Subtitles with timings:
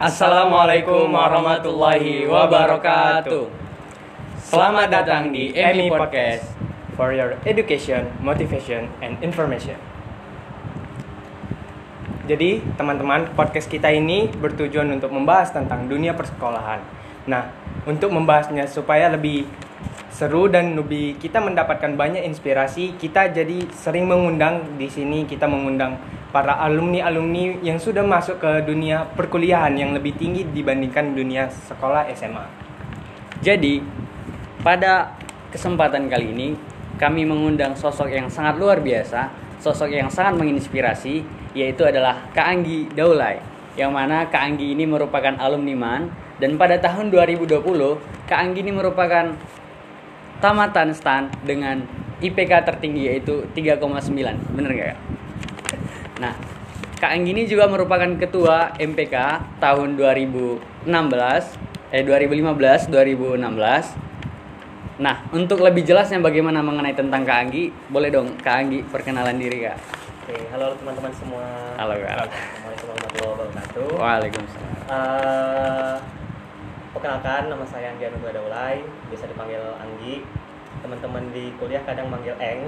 [0.00, 3.46] Assalamualaikum warahmatullahi wabarakatuh.
[4.42, 6.50] Selamat datang di EMI Podcast
[6.98, 9.78] for your education, motivation, and information.
[12.26, 16.82] Jadi, teman-teman, podcast kita ini bertujuan untuk membahas tentang dunia persekolahan.
[17.28, 17.54] Nah,
[17.86, 19.46] untuk membahasnya supaya lebih
[20.20, 25.96] seru dan lebih kita mendapatkan banyak inspirasi, kita jadi sering mengundang di sini kita mengundang
[26.28, 32.44] para alumni-alumni yang sudah masuk ke dunia perkuliahan yang lebih tinggi dibandingkan dunia sekolah SMA.
[33.40, 33.80] Jadi,
[34.60, 35.16] pada
[35.48, 36.48] kesempatan kali ini
[37.00, 41.24] kami mengundang sosok yang sangat luar biasa, sosok yang sangat menginspirasi,
[41.56, 43.40] yaitu adalah Kak Anggi Daulay.
[43.72, 46.02] Yang mana Kak Anggi ini merupakan alumni MAN
[46.36, 47.64] dan pada tahun 2020
[48.28, 49.32] Kak Anggi ini merupakan
[50.40, 51.84] tamatan STAN dengan
[52.20, 54.56] IPK tertinggi yaitu 3,9.
[54.56, 54.98] Bener nggak Kak?
[56.20, 56.36] Nah,
[57.00, 59.16] Kak Anggi ini juga merupakan ketua MPK
[59.56, 60.84] tahun 2016
[61.90, 65.00] eh 2015 2016.
[65.00, 69.64] Nah, untuk lebih jelasnya bagaimana mengenai tentang Kak Anggi, boleh dong Kak Anggi perkenalan diri
[69.64, 69.80] Kak.
[70.28, 71.72] Oke, halo teman-teman semua.
[71.80, 72.28] Halo Kak.
[72.28, 73.88] Assalamualaikum warahmatullahi wabarakatuh.
[73.96, 74.76] Waalaikumsalam.
[74.92, 76.19] Eh,
[76.90, 80.26] perkenalkan, nama saya Anggi Anugrah Daulay, biasa dipanggil Anggi.
[80.80, 82.64] Teman-teman di kuliah kadang manggil Eng,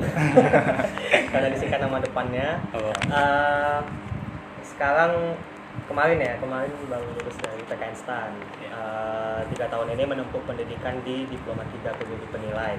[1.32, 2.60] karena disingkat nama depannya.
[2.76, 2.92] Oh.
[2.92, 3.80] Eh,
[4.60, 5.38] sekarang
[5.88, 8.32] kemarin ya, kemarin baru lulus dari PKN STAN.
[8.68, 12.76] Eh, tiga tahun ini menempuh pendidikan di Diploma 3 PBB Penilai.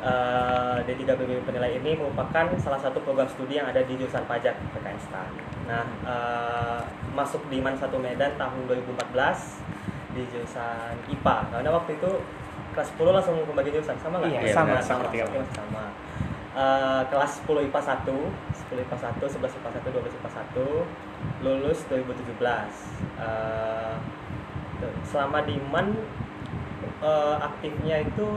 [0.00, 4.60] Eh, D3 PBB Penilai ini merupakan salah satu program studi yang ada di jurusan pajak
[4.76, 5.30] PKN STAN.
[5.70, 6.80] Nah, eh,
[7.16, 9.69] masuk di MAN 1 Medan tahun 2014
[10.14, 11.36] di jurusan IPA.
[11.52, 12.10] Karena waktu itu
[12.74, 14.30] kelas 10 langsung pembagi jurusan, sama nggak?
[14.30, 15.24] Iya, sama, Nah, sama, sama, tiga.
[15.26, 15.84] sama, sama.
[16.50, 18.14] Eh, kelas 10 IPA 1,
[18.70, 20.66] 10 IPA 1, 11 IPA 1, 12 IPA 1,
[21.46, 22.74] lulus 2017.
[23.22, 23.94] Eh,
[24.82, 25.94] tuh, selama di MAN
[27.00, 28.28] eh, aktifnya itu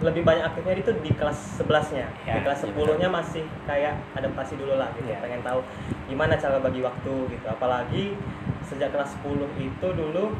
[0.00, 2.06] lebih banyak aktifnya itu di kelas 11-nya.
[2.24, 5.10] Ya, di kelas iya 10-nya masih kayak adaptasi dulu lah gitu.
[5.10, 5.20] Ya.
[5.20, 5.60] Pengen tahu
[6.10, 7.46] gimana cara bagi waktu gitu.
[7.46, 8.18] Apalagi
[8.62, 10.34] sejak kelas 10 itu dulu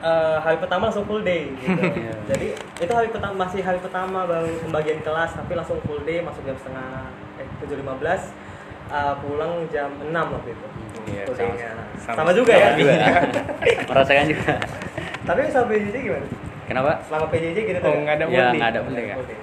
[0.00, 1.76] eh, hari pertama langsung full day gitu.
[2.00, 2.14] Iya.
[2.26, 2.46] Jadi
[2.80, 6.56] itu hari pertama masih hari pertama baru pembagian kelas tapi langsung full day masuk jam
[6.56, 7.84] setengah eh 7.15
[8.90, 10.66] eh, pulang jam 6 waktu itu.
[11.06, 11.70] Iya, Full sama- day-nya.
[11.96, 12.68] sama- sama, juga ya.
[12.74, 12.94] juga.
[13.90, 14.52] Merasakan juga.
[15.20, 16.26] tapi sama PJJ gimana?
[16.64, 16.92] Kenapa?
[17.02, 19.16] Selama PJJ gitu Oh, nggak ada Ya, nggak ada full day, Kak.
[19.18, 19.38] Full day.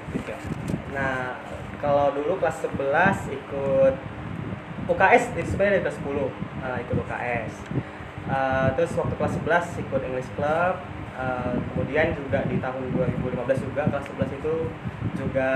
[0.92, 1.36] Nah,
[1.78, 2.74] kalau dulu kelas 11
[3.30, 3.94] ikut
[4.88, 7.54] UKS itu sebenarnya dari kelas 10 uh, ikut UKS.
[8.28, 9.34] Uh, terus waktu kelas
[9.76, 10.76] 11 ikut English Club.
[11.18, 14.56] Uh, kemudian juga di tahun 2015 juga kelas 11 itu
[15.18, 15.50] juga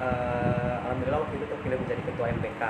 [0.00, 2.62] uh, alhamdulillah waktu itu terpilih menjadi ketua MPK.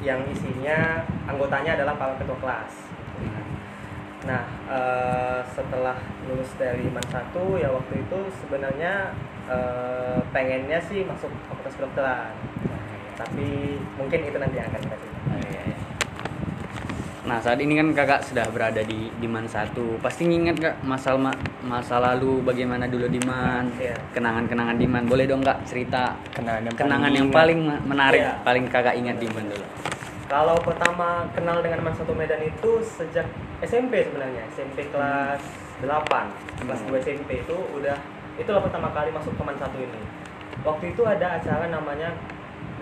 [0.00, 2.90] Yang isinya anggotanya adalah para ketua kelas.
[4.28, 5.96] Nah, eh, setelah
[6.28, 9.16] lulus dari MAN 1 ya waktu itu sebenarnya
[9.48, 12.36] eh, pengennya sih masuk fakultas kedokteran.
[13.20, 13.48] Tapi
[13.94, 14.96] mungkin itu nanti akan kita.
[14.96, 15.76] Oh, iya, iya.
[17.20, 21.14] Nah saat ini kan kakak sudah berada di di Man satu, pasti nginget kak masa
[21.14, 23.92] ma- masa lalu bagaimana dulu di Man, Iya.
[24.10, 25.04] kenangan-kenangan di Man.
[25.04, 27.38] Boleh dong kak cerita Kenangan yang kenangan paling yang ingat.
[27.38, 28.32] paling menarik, Iya.
[28.40, 29.66] paling kakak ingat di Man dulu.
[30.26, 33.26] Kalau pertama kenal dengan MAN 1 Medan itu sejak
[33.60, 35.42] SMP sebenarnya, SMP kelas
[35.82, 37.98] 8, kelas 2 SMP itu udah
[38.38, 40.00] itulah pertama kali masuk ke MAN 1 ini.
[40.62, 42.14] Waktu itu ada acara namanya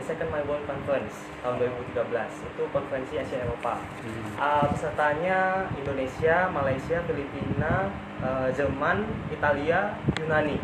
[0.08, 1.60] Second My World Conference tahun
[1.92, 2.48] 2013.
[2.56, 3.76] Itu konferensi Asia Eropa.
[4.40, 7.92] Uh, pesertanya Indonesia, Malaysia, Filipina,
[8.24, 10.56] uh, Jerman, Italia, Yunani.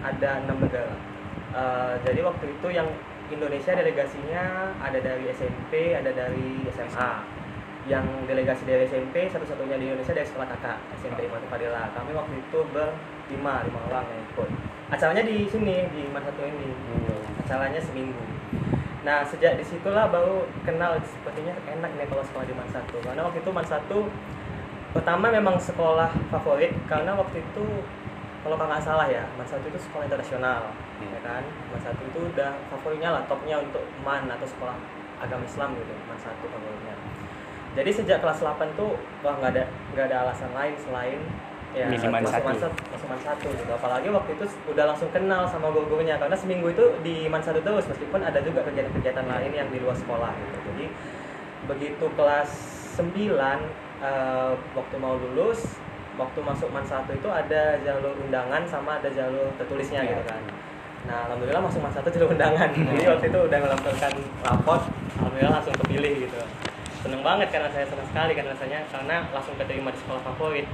[0.00, 0.96] Ada enam negara.
[1.52, 2.88] Uh, jadi waktu itu yang
[3.28, 7.12] Indonesia delegasinya ada dari SMP, ada dari SMA.
[7.84, 11.92] Yang delegasi dari SMP satu-satunya di Indonesia dari sekolah kakak SMP Imam Fadila.
[11.92, 14.48] Kami waktu itu berlima, lima orang yang ikut.
[14.88, 16.72] Acaranya di sini di Man satu ini.
[17.44, 18.39] Acaranya seminggu.
[19.00, 23.22] Nah sejak di situlah baru kenal sepertinya enak nih kalau sekolah di Man 1 Karena
[23.24, 23.88] waktu itu Man 1
[24.90, 27.64] pertama memang sekolah favorit karena waktu itu
[28.42, 31.16] kalau nggak salah ya Man 1 itu sekolah internasional Hmm.
[31.16, 31.42] ya kan?
[31.72, 34.76] Man 1 itu udah favoritnya lah topnya untuk Man atau sekolah
[35.16, 36.94] agama Islam gitu Man 1 favoritnya.
[37.72, 39.64] Jadi sejak kelas 8 tuh wah nggak ada
[39.96, 41.20] nggak ada alasan lain selain
[41.70, 42.66] ya Man masuk Man 1.
[42.66, 44.44] 1 masuk Man 1 gitu apalagi waktu itu
[44.74, 48.66] udah langsung kenal sama guru-gurunya karena seminggu itu di Man 1 terus meskipun ada juga
[48.66, 50.84] kegiatan-kegiatan lain yang di luar sekolah gitu jadi
[51.70, 52.50] begitu kelas
[52.98, 53.06] 9
[54.02, 55.78] eh, waktu mau lulus
[56.18, 60.10] waktu masuk man 1 itu ada jalur undangan sama ada jalur tertulisnya Iya.
[60.18, 60.42] gitu kan
[61.00, 62.68] Nah, alhamdulillah masuk mas satu jalur undangan.
[62.76, 64.12] Jadi waktu itu udah melampirkan
[64.44, 64.82] rapot,
[65.16, 66.40] alhamdulillah langsung kepilih gitu.
[67.00, 70.66] Seneng banget karena saya senang sekali kan rasanya karena langsung keterima di sekolah favorit,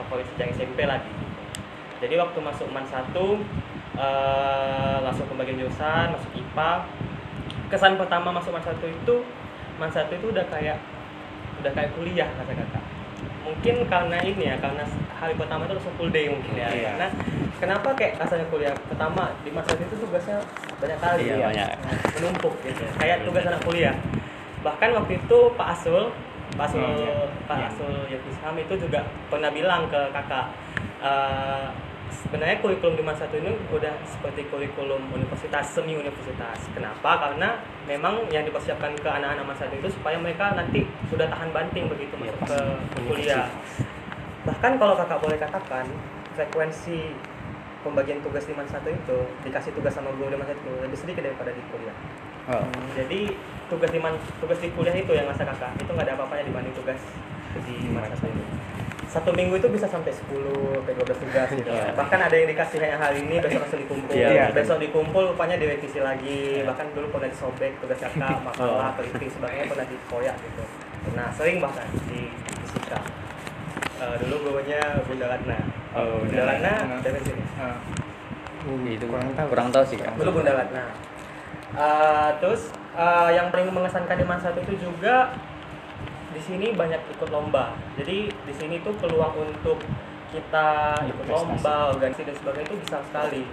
[0.00, 1.12] favorit sejak SMP lagi.
[2.00, 3.40] Jadi waktu masuk man satu
[3.96, 6.72] eh, langsung pembagian jurusan, masuk IPA.
[7.68, 9.16] Kesan pertama masuk man satu itu,
[9.76, 10.80] man satu itu udah kayak
[11.60, 12.84] udah kayak kuliah kata kakak.
[13.44, 14.82] Mungkin karena ini ya, karena
[15.16, 16.68] hari pertama itu langsung full day mungkin ya.
[16.68, 16.88] Iya.
[16.96, 17.08] Karena
[17.56, 20.40] kenapa kayak rasanya kuliah pertama di masa itu tugasnya
[20.76, 21.46] banyak kali Iya, ya.
[21.48, 21.68] banyak.
[22.20, 23.96] menumpuk gitu kayak tugas anak kuliah
[24.66, 26.10] bahkan waktu itu Pak Asul
[26.58, 27.14] Pak Asul Oh, iya.
[27.46, 27.66] Pak Iya.
[27.70, 30.46] Asul Yafisham itu juga pernah bilang ke kakak
[30.98, 31.66] eh,
[32.06, 38.26] sebenarnya kurikulum di masa satu ini udah seperti kurikulum universitas semi universitas kenapa karena memang
[38.30, 42.38] yang dipersiapkan ke anak-anak masa itu supaya mereka nanti sudah tahan banting begitu Iya, masuk
[42.42, 42.50] pasti.
[42.94, 43.46] ke kuliah
[44.46, 45.86] bahkan kalau kakak boleh katakan
[46.34, 47.14] frekuensi
[47.82, 51.62] pembagian tugas di satu itu dikasih tugas sama guru di satu lebih sedikit daripada di
[51.70, 51.96] kuliah
[52.46, 52.62] Oh.
[52.94, 53.34] jadi
[53.66, 56.74] tugas di man, tugas di kuliah itu yang masa kakak itu nggak ada apa-apanya dibanding
[56.74, 57.00] tugas
[57.66, 58.44] di man satu itu
[59.06, 60.28] satu minggu itu bisa sampai 10
[60.82, 61.70] sampai 12 tugas gitu.
[61.72, 61.94] Iya.
[61.94, 64.12] bahkan ada yang dikasih hanya hari ini besok langsung dikumpul.
[64.12, 64.44] Iya.
[64.52, 66.60] besok dikumpul rupanya direvisi lagi.
[66.60, 66.68] Iya.
[66.68, 70.62] bahkan dulu pernah disobek tugas kakak makalah peliti sebagainya pernah dikoyak gitu.
[71.14, 72.28] Nah sering bahkan di
[72.60, 73.00] fisika
[73.96, 74.76] Eh, dulu gurunya
[75.08, 75.56] Bunda Ratna.
[75.96, 77.40] Oh, Bunda Ratna dari sini.
[77.56, 77.80] Ah.
[78.66, 79.46] itu kurang tahu.
[79.54, 80.84] kurang tahu sih dulu Bunda Ratna
[81.76, 85.36] Eh, terus eh, yang paling mengesankan di masa itu juga
[86.32, 87.76] di sini banyak ikut lomba.
[88.00, 89.76] Jadi di sini tuh peluang untuk
[90.32, 93.44] kita ikut lomba organisasi dan sebagainya itu besar sekali.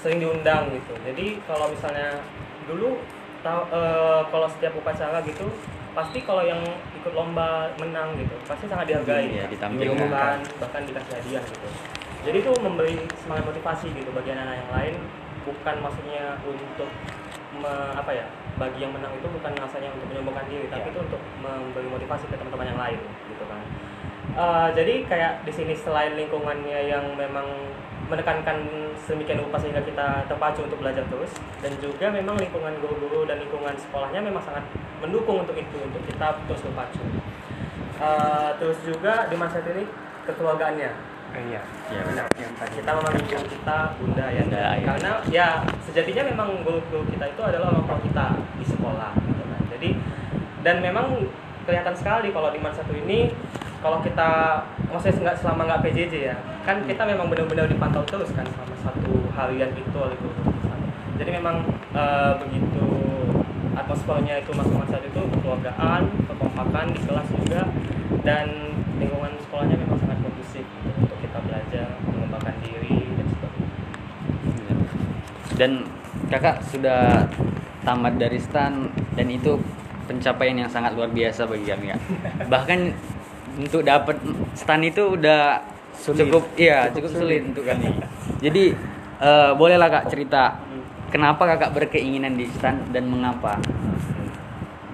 [0.00, 0.96] Sering diundang gitu.
[1.04, 2.24] Jadi kalau misalnya
[2.64, 2.96] dulu
[3.44, 5.44] tahu eh, kalau setiap upacara gitu
[5.92, 6.64] pasti kalau yang
[6.96, 9.44] ikut lomba menang gitu pasti sangat dihargai.
[9.52, 9.92] Ditampilkan.
[9.92, 11.68] diumumkan bahkan dikasih hadiah gitu.
[12.22, 14.94] Jadi itu memberi semangat motivasi gitu bagi anak-anak yang lain.
[15.42, 16.86] Bukan maksudnya untuk
[17.62, 18.26] me- apa ya
[18.58, 20.92] bagi yang menang itu bukan rasanya untuk menyombongkan diri tapi Iya.
[20.92, 22.98] itu untuk memberi motivasi ke teman-teman yang lain
[23.30, 23.62] gitu kan.
[24.32, 27.46] Eh, jadi kayak di sini selain lingkungannya yang memang
[28.08, 28.58] menekankan
[28.98, 33.72] sedemikian rupa sehingga kita terpacu untuk belajar terus dan juga memang lingkungan guru-guru dan lingkungan
[33.72, 34.64] sekolahnya memang sangat
[35.00, 37.00] mendukung untuk itu untuk kita terus berpacu
[38.02, 39.86] Eh, terus juga di masa ini
[40.26, 40.90] kekeluargaannya
[41.32, 41.62] Iya.
[41.88, 42.26] Iya, Benar.
[42.36, 42.72] Yang tadi.
[42.80, 44.84] kita memanggil guru kita bunda ya Bunda, ya.
[44.84, 45.48] karena ya
[45.84, 48.26] sejatinya memang guru-guru kita itu adalah orang tua kita
[48.60, 49.60] di sekolah gitu kan.
[49.72, 49.90] jadi
[50.62, 51.06] dan memang
[51.64, 53.32] kelihatan sekali kalau di man satu ini
[53.82, 54.62] kalau kita
[54.92, 59.12] maksudnya nggak selama nggak PJJ ya kan kita memang benar-benar dipantau terus kan selama satu
[59.34, 60.42] harian itu oleh guru
[61.22, 61.62] jadi memang
[61.94, 62.86] eh, begitu
[63.78, 67.62] atmosfernya itu masuk masa itu kekeluargaan kekompakan di kelas juga
[68.26, 68.46] dan
[68.98, 74.74] lingkungan sekolahnya memang sangat kondusif gitu, untuk kita belajar mengembangkan diri dan sebagainya
[75.54, 75.84] dan
[76.28, 77.26] kakak sudah
[77.82, 79.58] tamat dari stan dan itu
[80.04, 82.00] pencapaian yang sangat luar biasa bagi kami kak
[82.52, 82.92] bahkan
[83.54, 84.16] untuk dapat
[84.54, 85.60] stan itu udah
[85.92, 86.24] Sulit.
[86.24, 87.20] cukup iya Cukup cukup, sulit.
[87.20, 87.88] sulit untuk kami
[88.38, 88.64] jadi
[89.18, 90.56] eh, bolehlah kak cerita
[91.08, 93.60] kenapa kakak berkeinginan di stan dan mengapa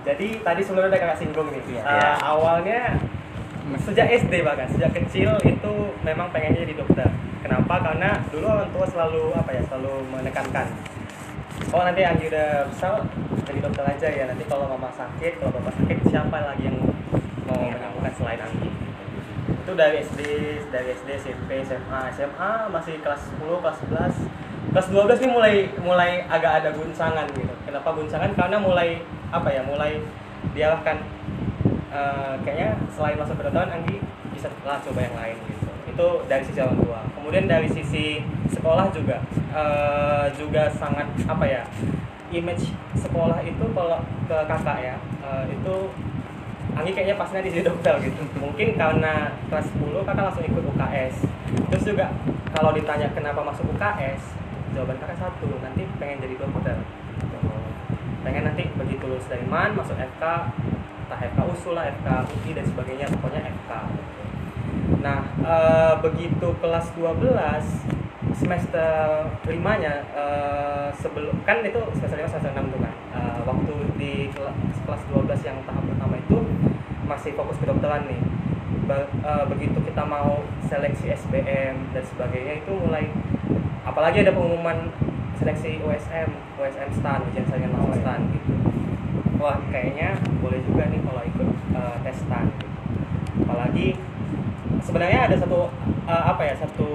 [0.03, 1.61] jadi tadi sebelumnya udah kakak singgung nih.
[1.69, 2.17] Eh, Iya.
[2.19, 2.81] awalnya
[3.85, 5.73] sejak SD bahkan sejak kecil itu
[6.07, 7.09] memang pengennya jadi dokter.
[7.45, 7.81] Kenapa?
[7.81, 10.69] Karena dulu orang tua selalu apa ya selalu menekankan
[11.75, 13.03] oh nanti Anggi udah besar
[13.45, 16.79] jadi dokter aja ya nanti kalau mama sakit kalau bapak sakit siapa lagi yang
[17.45, 17.75] mau Iya.
[17.77, 18.71] menyembuhkan selain Anggi
[19.49, 20.21] itu dari SD
[20.73, 26.11] dari SD SMP SMA SMA masih kelas 10 kelas 11 kelas 12 nih mulai mulai
[26.29, 27.53] agak ada guncangan gitu.
[27.65, 28.33] Kenapa guncangan?
[28.37, 30.01] Karena mulai apa ya mulai
[30.53, 30.97] diarahkan
[31.93, 33.97] eh, kayaknya selain masuk kedokteran Anggi
[34.33, 35.71] bisa lah coba yang lain gitu.
[35.91, 37.01] Itu dari sisi orang tua.
[37.17, 39.19] Kemudian dari sisi sekolah juga.
[39.49, 41.63] Eh, juga sangat apa ya
[42.29, 45.75] image sekolah itu kalau ke kakak ya eh, itu
[46.77, 48.23] Anggi kayaknya pasnya di jadi dokter gitu.
[48.39, 51.15] Mungkin karena kelas 10 kakak langsung ikut UKS
[51.73, 52.13] terus juga
[52.53, 54.37] kalau ditanya kenapa masuk UKS
[54.77, 56.77] jawaban kakak satu nanti pengen jadi dokter.
[58.23, 60.25] Pengen nanti begitu lulus dari MAN masuk FK
[61.09, 63.73] entah FK usul lah FK UI dan sebagainya pokoknya FK
[65.01, 67.25] nah eh, begitu kelas 12
[68.35, 72.95] semester limanya eh, sebelum kan itu semester 5 semester 6 tuh kan.
[73.15, 76.37] Eh, waktu di kela- kelas 12 yang tahap pertama itu
[77.03, 78.21] masih fokus kedokteran nih.
[78.85, 83.09] Ba- eh, begitu kita mau seleksi SBM dan sebagainya itu mulai
[83.83, 84.93] apalagi ada pengumuman
[85.35, 88.03] seleksi USM USM STAN ujian saringan masuk Oh, iya.
[88.03, 88.53] STAN gitu
[89.39, 92.67] wah kayaknya boleh juga nih kalau ikut eh, tes gitu.
[93.47, 93.89] apalagi
[94.83, 95.71] sebenarnya ada satu
[96.11, 96.89] eh, apa ya satu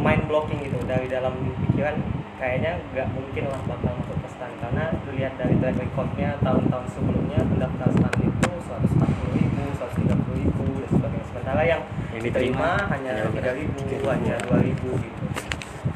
[0.00, 1.36] mind blocking gitu dari dalam
[1.68, 2.00] pikiran
[2.40, 7.40] kayaknya nggak mungkin lah bakal masuk ke stan karena dilihat dari track recordnya tahun-tahun sebelumnya
[7.44, 11.82] pendaftar stan itu 140 ribu, 130 ribu dan sebagainya sementara yang
[12.16, 15.24] Yang diterima hanya tiga ribu, hanya dua ribu gitu.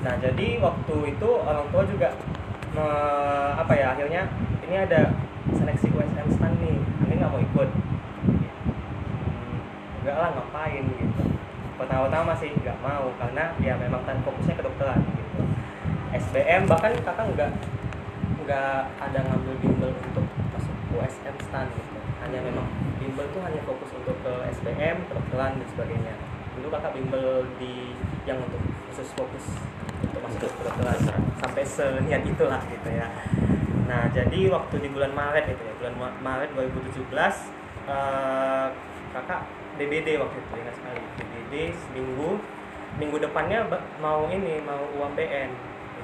[0.04, 2.08] Nah jadi waktu itu orang tua juga
[2.75, 4.23] me- apa ya akhirnya
[4.66, 5.14] ini ada
[5.54, 6.76] seleksi USM stan nih,
[7.07, 7.69] ini nggak mau ikut.
[8.26, 9.59] Hmm,
[10.02, 11.23] enggak lah ngapain gitu.
[11.78, 15.40] Pertama-tama masih nggak mau karena ya memang kan fokusnya kedokteran gitu.
[16.14, 17.50] SBM bahkan kakak nggak
[18.45, 21.99] nggak ada ngambil bimbel untuk masuk USM stan gitu.
[22.26, 22.66] Hanya memang
[22.99, 26.14] bimbel tuh hanya fokus untuk ke SBM, kedokteran dan sebagainya.
[26.59, 29.47] Dulu kakak bimbel di yang untuk khusus fokus
[30.34, 30.98] untuk kedokteran
[31.38, 33.06] sampai seniat itulah gitu ya.
[33.86, 37.14] Nah jadi waktu di bulan Maret itu ya bulan Ma- Maret 2017
[37.86, 38.66] eh,
[39.14, 39.40] kakak
[39.78, 41.02] DBD waktu itu ingat sekali.
[41.20, 42.42] DBD seminggu
[42.94, 43.66] minggu depannya
[43.98, 45.50] mau ini mau UMBN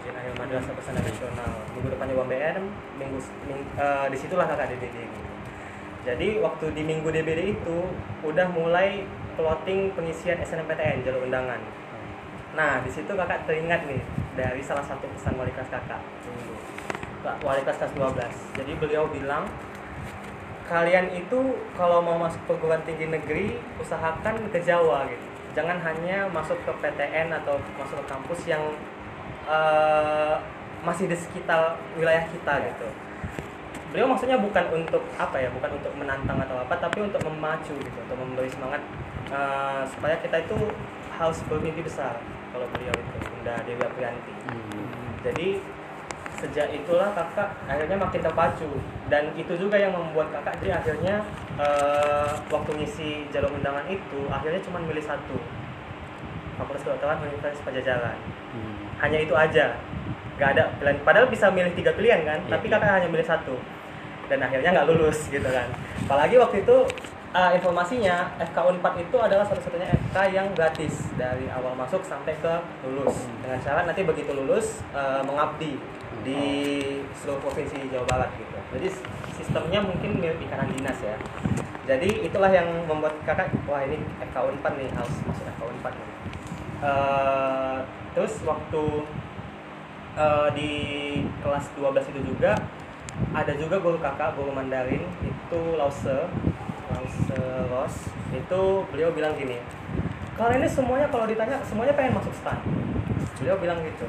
[0.00, 1.52] ujian akhir madrasah pesantren nasional.
[1.74, 2.62] Minggu depannya UMBN
[2.98, 3.18] minggu,
[3.50, 5.28] ming, eh, di situlah kakak DBD gitu.
[6.00, 7.78] jadi waktu di minggu DBD itu
[8.24, 9.04] udah mulai
[9.36, 11.60] plotting pengisian SNMPTN jalur undangan.
[12.56, 14.00] Nah di situ kakak teringat nih
[14.38, 16.02] dari salah satu pesan wali kelas kakak.
[17.20, 19.44] Pak, wali kelas kelas 12 jadi beliau bilang
[20.64, 25.26] kalian itu kalau mau masuk perguruan tinggi negeri usahakan ke Jawa gitu.
[25.52, 28.62] Jangan hanya masuk ke PTN atau masuk ke kampus yang
[29.50, 30.34] eh,
[30.86, 32.88] masih di sekitar wilayah kita gitu.
[33.90, 37.98] Beliau maksudnya bukan untuk apa ya bukan untuk menantang atau apa tapi untuk memacu gitu
[38.06, 38.80] untuk memberi semangat
[39.28, 40.56] eh, supaya kita itu
[41.18, 42.16] harus bermimpi besar
[42.50, 44.34] kalau beliau itu Bunda Dewi Aprianti.
[45.22, 45.48] Jadi
[46.40, 48.70] sejak itulah kakak akhirnya makin terpacu.
[49.12, 51.14] Dan itu juga yang membuat kakak jadi akhirnya
[51.60, 55.36] eh, waktu ngisi jalur undangan itu akhirnya cuma milih satu.
[56.60, 58.16] Fakultas Kedokteran Universitas Pajajaran.
[59.00, 59.76] Hanya itu aja.
[60.36, 62.74] Nggak ada pilihan padahal bisa milih tiga pilihan kan Iya, tapi iya.
[62.76, 63.56] kakak hanya milih satu.
[64.32, 65.68] Dan akhirnya nggak lulus gitu kan.
[66.08, 66.76] Apalagi waktu itu
[67.34, 71.10] uh, informasinya FK Unpad itu adalah satu-satunya FK yang gratis.
[71.14, 72.52] Dari awal masuk sampai ke
[72.86, 73.26] lulus.
[73.26, 73.38] Hmm.
[73.46, 75.78] dengan syarat nanti begitu lulus uh, mengabdi
[76.20, 76.42] di
[77.16, 78.58] seluruh provinsi Jawa Barat gitu.
[78.76, 78.88] Jadi
[79.40, 81.16] sistemnya mungkin mirip ikanan dinas ya.
[81.88, 86.08] Jadi itulah yang membuat kakak wah ini FK Unpad nih harus masuk FK Unpad nih.
[86.80, 87.78] Eh,
[88.14, 88.84] terus waktu
[90.14, 90.72] eh, di
[91.40, 92.56] kelas 12 itu juga
[93.36, 96.30] ada juga guru kakak guru Mandarin itu Lause
[97.30, 97.94] Lause Ros
[98.30, 99.58] itu beliau bilang gini
[100.38, 102.56] kalian ini semuanya kalau ditanya semuanya pengen masuk stan.
[103.36, 104.08] Beliau bilang gitu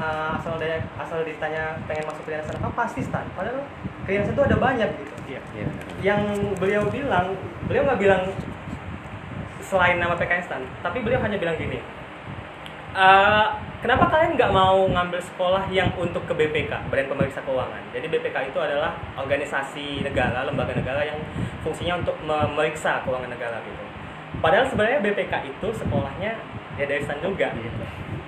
[0.00, 3.28] "Ah, asal dia asal ditanya pengen masuk kedinasan apa pasti stan.
[3.36, 3.60] Padahal
[4.08, 5.10] kedinasan itu ada banyak gitu.
[5.30, 5.66] Iya.
[6.02, 6.22] yang
[6.58, 7.36] beliau bilang
[7.70, 8.22] beliau nggak bilang
[9.62, 11.78] selain nama PKN Stan tapi beliau hanya bilang gini
[12.90, 13.46] "Eh,
[13.78, 17.78] kenapa kalian nggak mau ngambil sekolah yang untuk ke BPK Badan Pemeriksa Keuangan?
[17.94, 21.18] Jadi BPK itu adalah organisasi negara lembaga negara yang
[21.62, 23.82] fungsinya untuk memeriksa keuangan negara gitu.
[24.42, 26.34] Padahal sebenarnya BPK itu sekolahnya
[26.74, 27.78] ya dari Stan juga gitu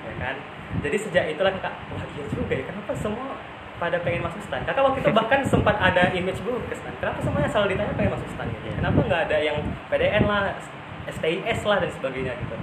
[0.06, 0.36] ya kan?
[0.82, 3.34] Jadi sejak itulah kakak wah iya juga ya kenapa semua
[3.82, 7.18] pada pengen masuk stan kakak waktu itu bahkan sempat ada image buruk ke stan kenapa
[7.18, 8.66] semuanya selalu ditanya pengen masuk stan gitu?
[8.78, 9.58] Kenapa nggak ada yang
[9.90, 10.54] PDN lah
[11.10, 12.56] STIS lah dan sebagainya gitu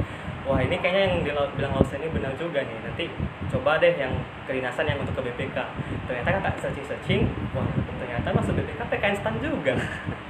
[0.47, 1.15] wah ini kayaknya yang
[1.55, 2.77] bilang Lausen ini benar juga nih.
[2.83, 3.05] Nanti
[3.49, 4.13] coba deh yang
[4.45, 5.57] kedinasan yang untuk ke BPK
[6.05, 7.21] ternyata kakak searching searching
[7.53, 7.65] wah
[7.99, 9.75] ternyata masuk BPK PKN stan juga.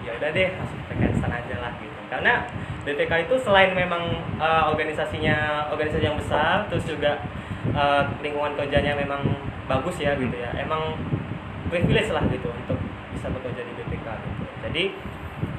[0.08, 2.00] Ya udah deh masuk PKN stan aja lah gitu.
[2.10, 2.34] Karena
[2.82, 4.10] BPK itu selain memang
[4.42, 7.22] eh, organisasinya organisasi yang besar terus juga
[7.70, 9.22] eh, lingkungan kerjanya memang
[9.70, 10.50] bagus ya gitu ya.
[10.58, 10.98] Emang
[11.70, 12.80] privilege lah gitu untuk
[13.14, 14.44] bisa bekerja di BPK gitu.
[14.66, 14.84] Jadi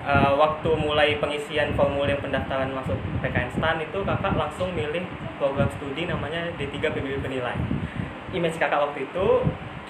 [0.04, 5.04] eh, waktu mulai pengisian formulir pendaftaran masuk PKN STAN itu kakak langsung milih
[5.36, 7.56] program studi namanya D3 PBB Penilai.
[8.30, 9.26] Image kakak waktu itu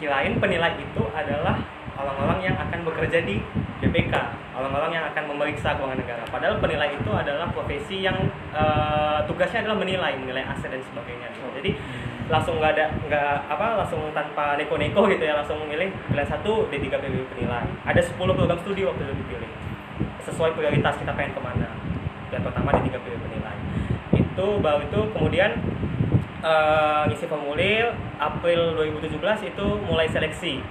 [0.00, 1.60] kirain penilai itu adalah
[2.00, 3.36] orang-orang yang akan bekerja di
[3.84, 4.14] BPK
[4.56, 6.24] orang-orang yang akan memeriksa keuangan negara.
[6.28, 8.16] Padahal penilai itu adalah profesi yang
[8.52, 11.48] eh, tugasnya adalah menilai menilai aset dan sebagainya gitu.
[11.60, 11.70] jadi
[12.30, 16.86] langsung nggak ada nggak apa langsung tanpa neko-neko gitu ya langsung memilih pilihan satu D3
[16.88, 17.66] PBB penilai.
[17.84, 19.50] Ada 10 program studi waktu itu dipilih
[20.24, 21.68] sesuai prioritas kita pengen ke mana
[22.30, 23.56] yang pertama D3 PBB penilai
[24.14, 25.50] itu baru itu kemudian
[26.40, 30.62] eh, ngisi formulir April 2017 itu mulai seleksi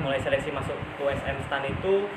[0.00, 2.08] mulai seleksi masuk USM STAN itu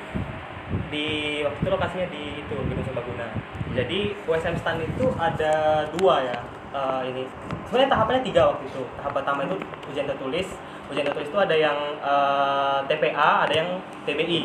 [0.90, 3.28] di waktu itu lokasinya di itu Gunung Serbaguna.
[3.76, 6.40] Jadi USM STAN itu ada dua ya
[6.72, 7.24] eh, ini.
[7.68, 8.82] Sebenarnya tahapannya tiga waktu itu.
[8.98, 9.56] Tahap pertama itu
[9.92, 10.48] ujian tertulis.
[10.88, 13.70] Ujian tertulis itu ada yang eh, TPA, ada yang
[14.08, 14.42] TBI.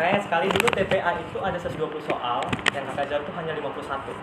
[0.00, 0.46] Kayaknya sekali.
[0.48, 2.40] Dulu TPA itu ada 120 soal,
[2.72, 4.16] yang kakak jawab tuh hanya 51.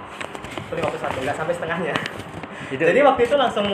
[0.57, 1.93] Itu 51, nggak sampai setengahnya.
[2.73, 3.67] Itu- Jadi waktu itu langsung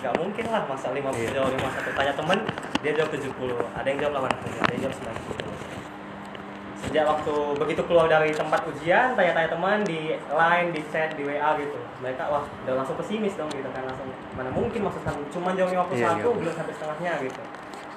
[0.00, 1.36] nggak mungkin lah masa 50 Iya.
[1.36, 2.38] jawab 51 tanya temen
[2.80, 5.44] dia jawab 70 ada yang jawab 80 ada yang jawab 90
[6.80, 11.52] sejak waktu begitu keluar dari tempat ujian tanya-tanya teman di line di chat di WA
[11.60, 11.76] gitu.
[12.00, 16.00] Mereka wah udah langsung pesimis dong gitu kan langsung mana mungkin sana cuma jawab 51
[16.00, 16.24] Iya, iya.
[16.32, 17.42] belum sampai setengahnya gitu.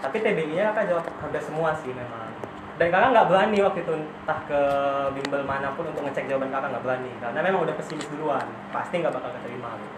[0.03, 2.27] Tapi TBI nya kan jawab hampir semua sih memang
[2.73, 4.61] dan kakak nggak berani waktu itu entah ke
[5.13, 7.11] bimbel mana pun untuk ngecek jawaban kakak nggak berani.
[7.21, 8.45] Karena memang udah pesimis duluan.
[8.73, 9.95] Pasti nggak bakal keterima gitu.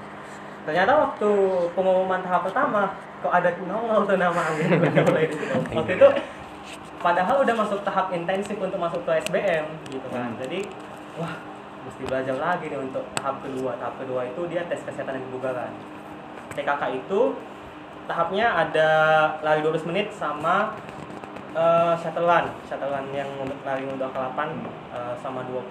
[0.66, 1.30] Ternyata waktu
[1.78, 2.92] pengumuman tahap pertama
[3.24, 4.76] kok ada nongol tuh nama gitu.
[5.32, 5.78] Situ.
[5.78, 6.08] waktu itu
[7.00, 10.34] padahal udah masuk tahap intensif untuk masuk ke SBM gitu kan.
[10.34, 10.42] Hmm.
[10.42, 10.66] jadi
[11.22, 11.38] wah
[11.86, 13.72] mesti belajar lagi nih untuk tahap kedua.
[13.80, 15.72] Tahap kedua itu dia tes kesehatan dan kebugaran
[16.56, 17.22] TKK itu
[18.06, 18.90] tahapnya ada
[19.42, 20.78] lari 12 menit sama
[21.56, 24.36] eh shuttle run shuttle run yang untuk lari untuk ke 8
[24.92, 25.64] eh, sama dua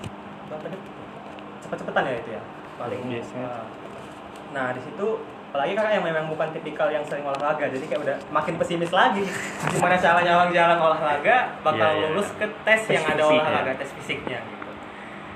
[0.56, 0.80] detik
[1.60, 2.42] cepet-cepetan ya itu ya
[2.74, 3.46] paling Biasanya.
[3.46, 3.64] eh,
[4.50, 5.06] nah di situ
[5.48, 9.22] apalagi kakak yang memang bukan tipikal yang sering olahraga jadi kayak udah makin pesimis lagi
[9.72, 12.06] gimana caranya orang jarang olahraga bakal Iya, iya.
[12.10, 13.78] lulus ke tes, Tes yang ada fisik, olahraga ya.
[13.78, 14.70] tes fisiknya gitu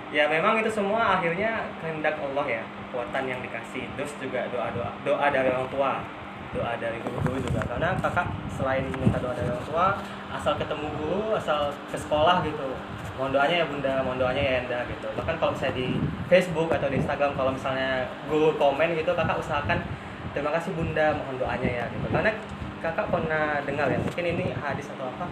[0.09, 4.91] ya memang itu semua akhirnya kehendak Allah ya kekuatan yang dikasih terus juga doa doa
[5.05, 5.93] doa dari orang tua
[6.55, 9.87] doa dari guru-guru juga karena kakak selain minta doa dari orang tua
[10.33, 12.69] asal ketemu guru asal ke sekolah gitu
[13.19, 15.11] mohon doanya ya bunda mohon doanya ya enda gitu.
[15.19, 15.89] Bahkan kalau misalnya di
[16.31, 19.83] Facebook atau di Instagram kalau misalnya guru komen gitu kakak usahakan
[20.31, 22.07] terima kasih bunda mohon doanya ya gitu.
[22.15, 22.31] Karena
[22.79, 25.27] kakak pernah dengar ya mungkin ini hadis atau apa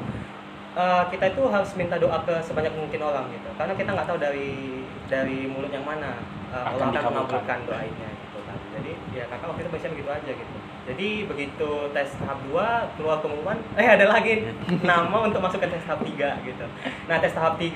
[0.77, 3.49] Eh, kita itu harus minta doa ke sebanyak mungkin orang gitu.
[3.57, 6.21] Karena kita nggak tahu dari dari mulut yang mana
[6.53, 7.13] eh, Akan Allah akan dikabulkan.
[7.17, 8.57] mengabulkan doanya gitu kan.
[8.77, 10.57] Jadi ya kakak waktu itu baca begitu aja gitu
[10.87, 12.55] jadi begitu tes tahap 2
[12.95, 14.47] keluar pengumuman eh ada lagi
[14.83, 16.67] nama untuk masuk ke tes tahap 3 gitu
[17.05, 17.67] nah tes tahap 3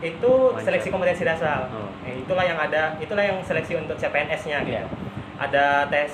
[0.00, 1.88] itu seleksi kompetensi dasar Oh.
[2.04, 4.84] Eh, itulah yang ada itulah yang seleksi untuk CPNS-nya gitu Iya.
[5.38, 6.12] ada tes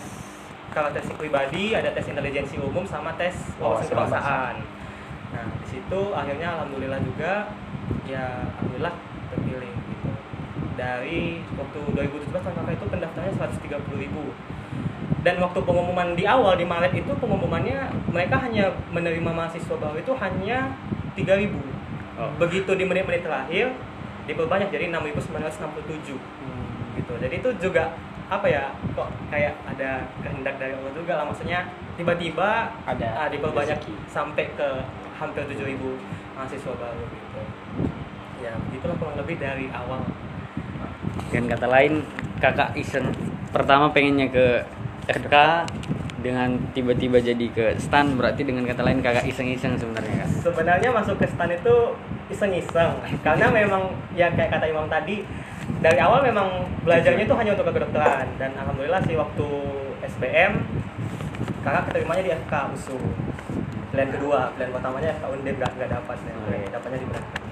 [0.70, 4.56] karakteristik pribadi, ada tes intelijensi umum sama tes wawasan Wawasan kebangsaan.
[5.30, 7.32] Nah, di situ akhirnya alhamdulillah juga
[8.02, 8.94] ya alhamdulillah
[9.30, 10.10] terpilih gitu.
[10.74, 14.24] Dari waktu 2017 tahun kakak itu pendaftarannya 130 ribu
[15.24, 20.12] dan waktu pengumuman di awal di Maret itu pengumumannya mereka hanya menerima mahasiswa baru itu
[20.20, 20.76] hanya
[21.16, 21.74] 3000
[22.14, 22.30] Oh.
[22.38, 23.74] begitu di menit-menit terakhir
[24.30, 26.14] diperbanyak jadi 6967
[26.94, 27.12] gitu.
[27.18, 27.90] Jadi itu juga
[28.30, 31.26] apa ya kok kayak ada kehendak dari Allah juga lah.
[31.26, 31.66] Maksudnya
[31.98, 33.94] tiba-tiba Ada ah, diperbanyak rezeki.
[34.06, 34.68] sampai ke
[35.18, 35.74] hampir 7000
[36.38, 37.40] mahasiswa baru gitu.
[38.46, 40.06] Ya begitulah kurang lebih dari awal.
[41.34, 42.06] Dengan kata lain
[42.38, 43.10] kakak iseng
[43.50, 44.62] pertama pengennya ke
[45.08, 45.34] FK
[46.24, 50.28] dengan tiba-tiba jadi ke stan berarti dengan kata lain kakak iseng-iseng sebenarnya kan?
[50.40, 51.76] Sebenarnya masuk ke stan itu
[52.32, 52.96] iseng-iseng.
[53.26, 55.20] Karena memang ya kayak kata Imam tadi
[55.84, 58.26] dari awal memang belajarnya itu hanya untuk ke kedokteran.
[58.40, 59.48] Dan alhamdulillah sih waktu
[60.16, 60.52] SBM
[61.60, 62.98] kakak keterimanya di FK USU
[63.94, 66.16] plan kedua plan pertamanya FK Undip gak, gak dapat.
[66.24, 66.34] Ya.
[66.72, 67.44] Dapatnya di plan kedua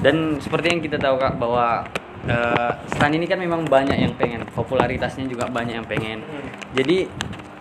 [0.00, 1.84] dan seperti yang kita tahu kak bahwa
[2.22, 6.48] eh, stan ini kan memang banyak yang pengen popularitasnya juga banyak yang pengen Hmm.
[6.72, 7.08] jadi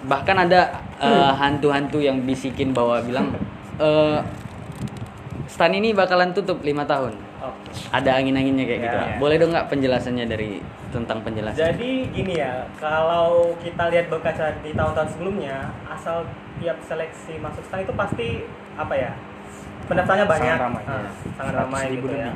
[0.02, 0.62] bahkan ada
[0.98, 3.32] eh, hantu-hantu yang bisikin bahwa bilang
[3.78, 4.20] eh,
[5.46, 7.72] stan ini bakalan tutup lima tahun Oke.
[7.90, 9.16] ada angin-anginnya kayak Ya, gitu ya.
[9.18, 14.74] boleh dong nggak penjelasannya dari tentang penjelasan Jadi gini ya, kalau kita lihat berkaca di
[14.74, 16.26] tahun-tahun sebelumnya, asal
[16.58, 18.42] tiap seleksi masuk stan itu pasti
[18.74, 19.12] apa ya?
[19.86, 21.12] Pendaftarnya Sangat banyak, ramai, Ah, ya.
[21.32, 22.26] sangat 100.000 ramai gitu ya.
[22.26, 22.34] lebih.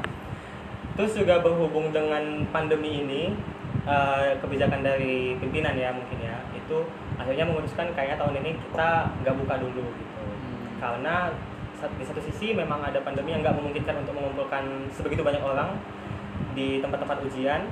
[0.93, 3.23] Terus juga berhubung dengan pandemi ini,
[3.85, 6.85] eh, kebijakan dari pimpinan ya mungkin ya, itu
[7.17, 8.89] akhirnya memutuskan kayaknya tahun ini kita
[9.25, 10.21] nggak buka dulu gitu.
[10.21, 10.65] Hmm.
[10.77, 11.15] Karena
[11.83, 15.75] di satu sisi memang ada pandemi yang nggak memungkinkan untuk mengumpulkan sebegitu banyak orang
[16.55, 17.67] di tempat-tempat ujian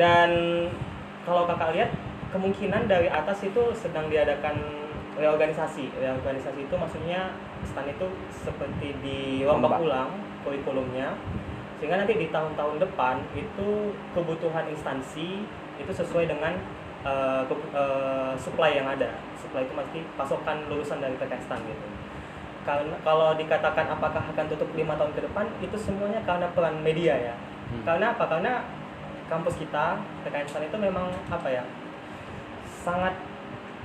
[0.00, 0.30] dan
[1.28, 1.90] kalau kakak lihat
[2.32, 4.56] kemungkinan dari atas itu sedang diadakan
[5.20, 7.36] reorganisasi reorganisasi itu maksudnya
[7.68, 9.84] stan itu seperti dirombak Rombak.
[9.84, 11.12] ulang kurikulumnya
[11.82, 15.42] sehingga nanti di tahun-tahun depan itu kebutuhan instansi
[15.82, 16.54] itu sesuai dengan
[17.02, 19.10] eh, ke- eh, supply yang ada.
[19.34, 21.86] Supply itu pasti pasokan lulusan dari PTN stan gitu.
[22.62, 27.18] Karena kalau dikatakan apakah akan tutup lima tahun ke depan itu semuanya karena peran media
[27.18, 27.34] ya.
[27.34, 27.82] Hmm.
[27.82, 28.30] karena apa?
[28.30, 28.62] Karena
[29.26, 31.66] kampus kita STAN itu memang apa ya
[32.86, 33.18] sangat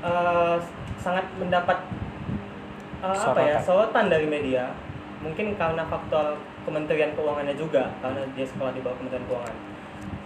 [0.06, 0.58] eh,
[1.02, 1.82] sangat mendapat
[3.02, 4.70] eh, apa ya sorotan dari media.
[5.26, 9.56] Mungkin karena faktor Kementerian Keuangannya juga karena dia sekolah di bawah Kementerian Keuangan.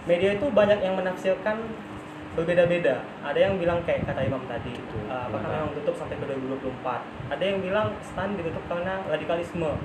[0.02, 1.56] Media itu banyak yang menafsirkan
[2.34, 3.06] berbeda-beda.
[3.22, 5.54] Ada yang bilang kayak kata Imam tadi eh, apakah Betul.
[5.54, 9.70] memang tutup sampai ke 2024 ada yang bilang stan ditutup karena radikalisme.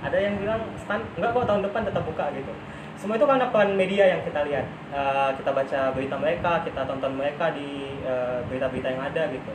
[0.00, 2.48] Ada yang bilang stan enggak kok tahun depan tetap buka gitu.
[2.96, 4.64] Semua itu karena peran media yang kita lihat.
[4.96, 9.52] Eh, kita baca berita mereka kita tonton mereka di eh, berita-berita yang ada gitu.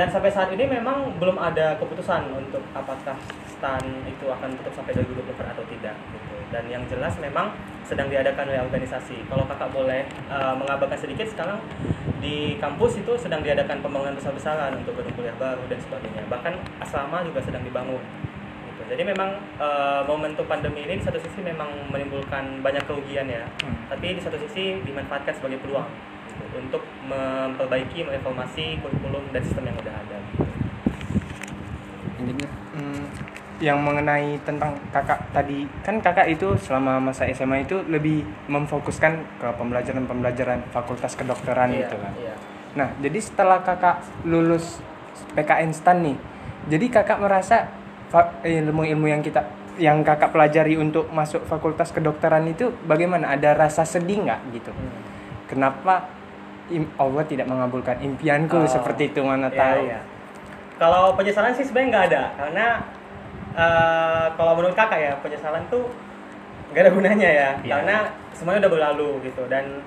[0.00, 3.20] Dan sampai saat ini memang belum ada keputusan untuk apakah
[3.60, 7.52] stan itu akan tutup sampai 2024 atau tidak gitu dan yang jelas memang
[7.84, 11.60] sedang diadakan oleh organisasi kalau kakak boleh eh, mengabarkan sedikit sekarang
[12.24, 17.20] di kampus itu sedang diadakan pembangunan besar-besaran untuk gedung kuliah baru dan sebagainya bahkan asrama
[17.20, 18.00] juga sedang dibangun
[18.72, 18.82] gitu.
[18.96, 23.76] jadi memang eh, momentum pandemi ini di satu sisi memang menimbulkan banyak kerugian ya Hmm.
[23.92, 25.84] tapi di satu sisi dimanfaatkan sebagai peluang
[26.32, 30.48] gitu, untuk memperbaiki mereformasi kurikulum dan sistem yang udah ada gitu.
[32.20, 32.48] Engineer.
[33.60, 39.48] Yang mengenai tentang kakak tadi kan kakak itu selama masa SMA itu lebih memfokuskan ke
[39.52, 42.12] pembelajaran-pembelajaran fakultas kedokteran Iya, gitu kan.
[42.16, 42.34] iya.
[42.70, 44.80] Nah, jadi setelah kakak lulus
[45.36, 46.16] PKN STAN nih,
[46.72, 47.68] jadi kakak merasa
[48.08, 49.44] fa- ilmu-ilmu yang kita
[49.76, 53.32] yang kakak pelajari untuk masuk fakultas kedokteran itu bagaimana?
[53.32, 54.72] Ada rasa sedih nggak gitu?
[54.72, 55.00] Hmm.
[55.46, 56.08] Kenapa
[56.96, 59.80] Allah tidak mengabulkan impianku Oh, seperti itu mana Iya, tahu?
[59.84, 60.00] iya.
[60.76, 62.66] Kalau penyesalan sih sebenarnya nggak ada karena
[63.54, 65.88] eh, kalau menurut kakak ya penyesalan tuh
[66.70, 67.72] nggak ada gunanya ya Iya.
[67.82, 67.96] karena
[68.30, 69.82] semuanya udah berlalu gitu dan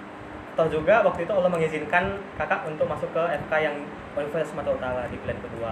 [0.54, 2.04] toh juga waktu itu Allah mengizinkan
[2.38, 3.76] kakak untuk masuk ke FK yang
[4.14, 5.72] Universitas Sumatera Utara di pilihan kedua.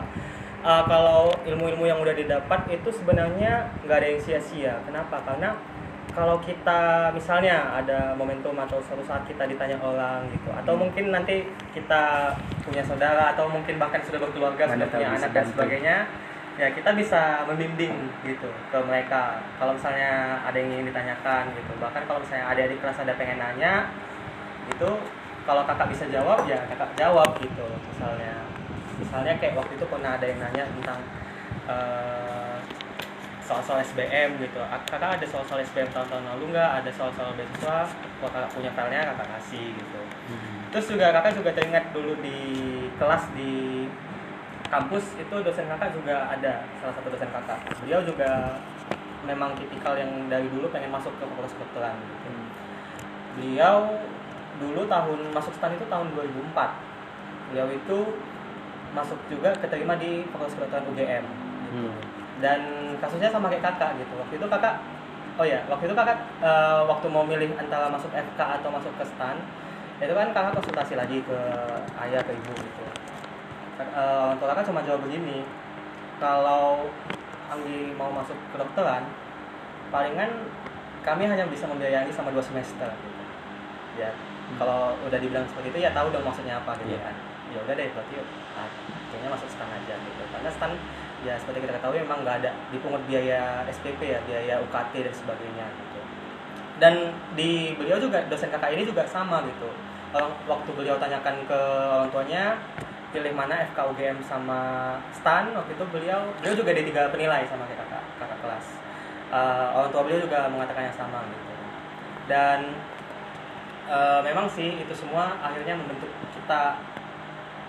[0.61, 4.73] Eh, kalau ilmu-ilmu yang udah didapat itu sebenarnya nggak ada yang sia-sia.
[4.85, 5.21] Kenapa?
[5.21, 5.53] Karena
[6.11, 11.47] kalau kita misalnya ada momentum atau suatu saat kita ditanya orang gitu atau mungkin nanti
[11.71, 12.35] kita
[12.67, 15.95] punya saudara atau mungkin bahkan sudah berkeluarga Mana sudah punya anak dan sebagainya
[16.59, 19.39] ya kita bisa membimbing gitu ke mereka.
[19.55, 21.71] Kalau misalnya ada yang ingin ditanyakan gitu.
[21.79, 23.87] Bahkan kalau misalnya ada di kelas ada pengen nanya
[24.71, 24.99] gitu
[25.41, 28.45] kalau kakak bisa jawab ya kakak jawab gitu misalnya.
[28.99, 30.99] Misalnya kayak waktu itu pernah ada yang nanya tentang
[31.65, 32.57] eh,
[33.51, 34.59] soal-soal SBM gitu.
[34.87, 36.71] Kakak ada soal-soal SBM tahun-tahun lalu nggak?
[36.83, 37.89] Ada soal-soal beasiswa?
[37.91, 40.01] Kalau kakak punya filenya kakak kasih gitu.
[40.71, 42.39] Terus juga kakak juga teringat dulu di
[42.95, 43.83] kelas di
[44.71, 47.59] kampus itu dosen kakak juga ada salah satu dosen kakak.
[47.83, 48.55] Beliau juga
[49.27, 51.95] memang tipikal yang dari dulu pengen masuk ke fakultas kedokteran.
[51.99, 52.31] Gitu.
[53.31, 53.87] beliau
[54.59, 56.51] dulu tahun masuk stan itu tahun 2004
[57.47, 57.97] beliau itu
[58.91, 61.95] masuk juga keterima di fakultas kedokteran UGM gitu Hmm.
[62.43, 62.59] dan
[62.99, 64.11] kasusnya sama kayak kakak gitu.
[64.19, 64.83] Waktu itu kakak
[65.39, 69.03] oh ya waktu itu kakak eh, waktu mau milih antara masuk FK atau masuk ke
[69.07, 69.39] STAN
[70.03, 71.39] itu kan kakak konsultasi lagi ke
[72.03, 72.83] ayah ke ibu gitu
[73.91, 75.41] Eh, orang tua kakak cuma jawab begini
[76.21, 76.85] kalau
[77.51, 79.03] Anggi mau masuk kedokteran
[79.91, 80.31] palingan
[81.03, 82.87] kami hanya bisa membiayai sama dua semester.
[82.87, 83.19] Gitu.
[83.99, 84.07] ya
[84.55, 87.11] kalau udah dibilang seperti itu ya tahu dong maksudnya apa gitu Iya.
[87.11, 87.15] kan.
[87.51, 88.15] Ya udah deh berarti
[88.55, 88.69] ah,
[89.11, 90.23] kayaknya masuk stan aja gitu.
[90.31, 90.71] Karena stan
[91.27, 95.65] ya seperti kita ketahui memang nggak ada dipungut biaya SPP ya biaya UKT dan sebagainya
[95.75, 95.99] gitu.
[96.79, 96.93] Dan
[97.35, 99.67] di beliau juga dosen kakak ini juga sama gitu.
[100.15, 101.59] Orang waktu beliau tanyakan ke
[101.91, 102.43] orang tuanya
[103.11, 104.59] pilih mana FK UGM sama
[105.11, 105.51] STAN.
[105.51, 108.65] Waktu itu beliau beliau juga D3 penilai sama kayak kakak kakak kelas.
[109.31, 111.53] Eh, orang tua beliau juga mengatakan yang sama gitu.
[112.31, 112.59] Dan
[113.91, 116.79] eh, memang sih itu semua akhirnya membentuk kita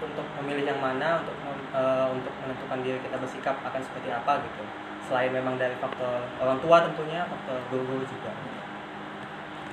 [0.03, 1.37] untuk memilih yang mana untuk
[1.75, 4.63] eh, untuk menentukan diri kita bersikap akan seperti apa gitu.
[5.11, 8.31] Selain memang dari faktor orang tua tentunya faktor guru-guru juga.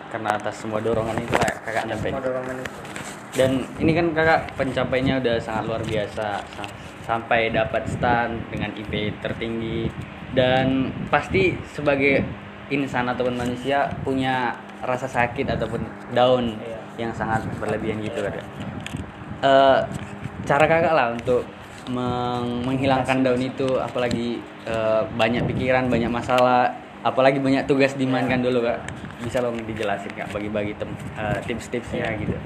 [0.10, 2.10] Karena atas semua dorongan itu lah kakak nyampe.
[2.10, 2.78] Semua dorongan itu
[3.30, 8.92] Dan ini kan kakak pencapaiannya udah sangat luar biasa Sa- sampai dapat stand dengan IP
[9.18, 9.90] tertinggi
[10.32, 12.22] dan pasti sebagai
[12.70, 16.80] insan ataupun manusia punya rasa sakit ataupun down Iya.
[17.00, 18.34] yang sangat berlebihan gitu kan.
[19.40, 19.80] Eh,
[20.44, 21.46] cara kakak lah untuk
[21.88, 26.70] meng- menghilangkan down itu apalagi eh, banyak pikiran banyak masalah
[27.02, 28.78] apalagi banyak tugas dimainkan dulu kak
[29.20, 32.22] bisa dong dijelasin kak bagi-bagi eh, tips-tipsnya Iya.
[32.22, 32.38] gitu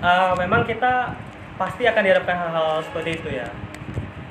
[0.00, 1.12] Eh, memang kita
[1.60, 3.44] pasti akan dihadapkan hal-hal seperti itu ya.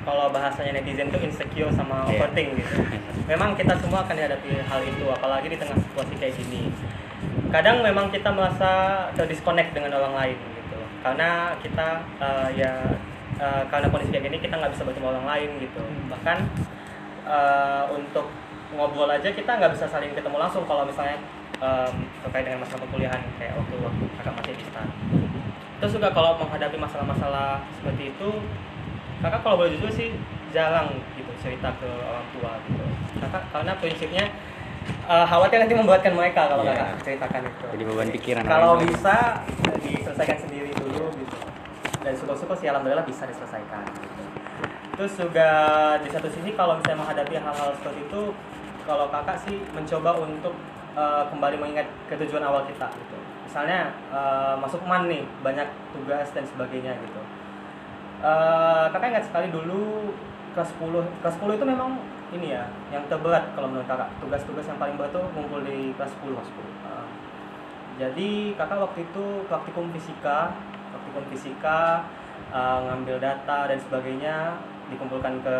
[0.01, 2.25] Kalau bahasanya netizen itu insecure sama Iya.
[2.25, 2.73] overthink gitu.
[3.31, 6.73] Memang kita semua akan dihadapi hal itu, apalagi di tengah situasi kayak gini.
[7.53, 8.69] Kadang memang kita merasa
[9.13, 10.79] terdisconnect dengan orang lain gitu.
[11.05, 12.73] Karena kita eh, ya
[13.37, 15.81] eh, karena kondisi kayak gini kita nggak bisa bertemu orang lain gitu.
[16.09, 16.37] Bahkan
[17.29, 18.25] eh, untuk
[18.73, 21.17] ngobrol aja kita nggak bisa saling ketemu langsung kalau misalnya
[21.57, 24.87] em, terkait dengan masalah perkuliahan kayak waktu waktu kakak masih di stan
[25.79, 28.29] terus juga kalau menghadapi masalah-masalah seperti itu
[29.19, 30.09] kakak kalau boleh jujur sih
[30.49, 32.83] jarang gitu cerita ke orang tua gitu.
[33.19, 34.25] Kakak karena prinsipnya
[35.05, 36.73] eh, khawatir nanti membuatkan mereka kalau Iya.
[36.73, 37.65] kakak ceritakan itu.
[37.69, 41.37] Jadi beban pikiran kalau bisa ya diselesaikan sendiri dulu gitu.
[41.99, 44.23] Dan syukur-syukur sih alhamdulillah bisa diselesaikan gitu.
[44.95, 45.49] terus juga
[45.97, 48.21] di satu sisi kalau misalnya menghadapi hal-hal seperti itu
[48.83, 50.51] kalau kakak sih mencoba untuk
[50.93, 53.18] eh, kembali mengingat ke tujuan awal kita gitu
[53.49, 57.21] misalnya eh, masuk man nih banyak tugas dan sebagainya gitu.
[58.21, 60.13] Eh, kakak ingat sekali dulu
[60.53, 61.97] kelas 10 kelas 10 itu memang
[62.29, 64.13] ini ya yang terberat kalau menurut kakak.
[64.21, 67.07] Tugas-tugas yang paling berat tuh ngumpul di kelas 10 Eh,
[67.97, 70.53] jadi kakak waktu itu praktikum fisika
[70.93, 72.05] praktikum fisika
[72.53, 74.61] eh, ngambil data dan sebagainya
[74.93, 75.57] dikumpulkan ke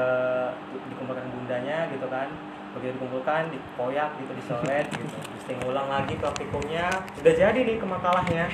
[0.94, 2.30] dikumpulkan bundanya gitu kan
[2.78, 5.18] begitu dikumpulkan dikoyak gitu disoret gitu.
[5.18, 6.88] Mesti ngulang lagi praktikumnya
[7.20, 8.46] udah jadi nih ke makalahnya.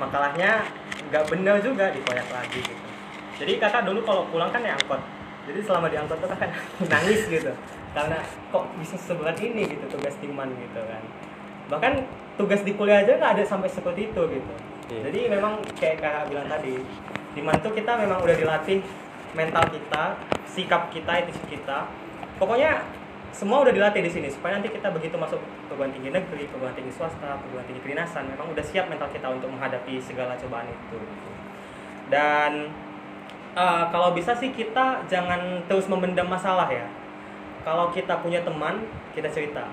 [0.00, 0.64] Makalahnya
[1.12, 2.86] nggak bener juga dikoyak lagi gitu.
[3.40, 5.00] Jadi kakak dulu kalau pulang kan ya angkot
[5.50, 6.50] jadi selama di angkot tuh kakak
[6.92, 7.52] nangis gitu.
[7.90, 8.18] Karena
[8.54, 11.02] kok bisa seberat ini gitu tugas timan gitu kan.
[11.72, 11.92] Bahkan
[12.38, 14.54] tugas di kuliah aja nggak ada sampai seperti itu gitu.
[14.90, 15.06] Iya.
[15.06, 16.82] jadi memang kayak kakak bilang tadi
[17.38, 18.82] timan tuh kita memang udah dilatih
[19.38, 20.18] mental kita
[20.50, 21.86] sikap kita attitude kita.
[22.42, 22.82] Pokoknya
[23.30, 25.38] semua udah dilatih di sini supaya nanti kita begitu masuk
[25.70, 29.48] perguruan tinggi negeri perguruan tinggi swasta perguruan tinggi kedinasan memang udah siap mental kita untuk
[29.48, 30.98] menghadapi segala cobaan itu
[32.10, 32.74] dan
[33.54, 36.86] uh, kalau bisa sih kita jangan terus memendam masalah ya
[37.62, 38.82] kalau kita punya teman
[39.14, 39.68] kita cerita